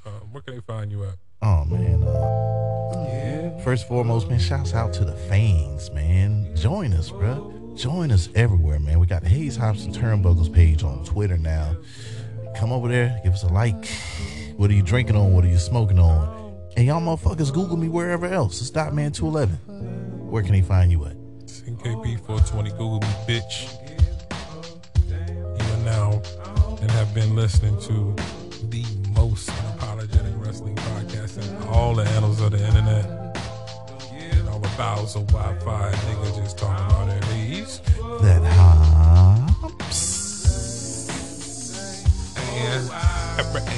[0.06, 1.16] Uh, where can they find you at?
[1.42, 2.02] Oh man.
[2.02, 6.56] Uh, First and foremost, man, shouts out to the fans, man.
[6.56, 7.52] Join us, bro.
[7.76, 8.98] Join us everywhere, man.
[8.98, 11.76] We got the Hayes Hobson Turnbuckles page on Twitter now.
[12.56, 13.86] Come over there, give us a like.
[14.56, 15.34] What are you drinking on?
[15.34, 16.56] What are you smoking on?
[16.78, 18.62] And y'all motherfuckers Google me wherever else.
[18.62, 20.24] It's Dotman211.
[20.30, 21.16] Where can he find you at?
[21.46, 22.70] NKP 420.
[22.70, 23.70] Google me, bitch.
[25.10, 26.22] You are now
[26.80, 28.16] and have been listening to
[28.70, 33.04] the most unapologetic wrestling podcast in all the annals of the internet.
[34.12, 36.95] And all the bowels of Wi-Fi niggas just talking
[38.22, 40.16] That hops.
[42.58, 42.90] and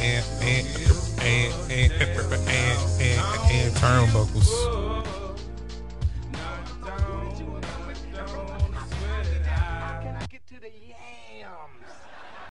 [0.00, 0.66] and and
[1.20, 5.07] and and and, and, and turnbuckles.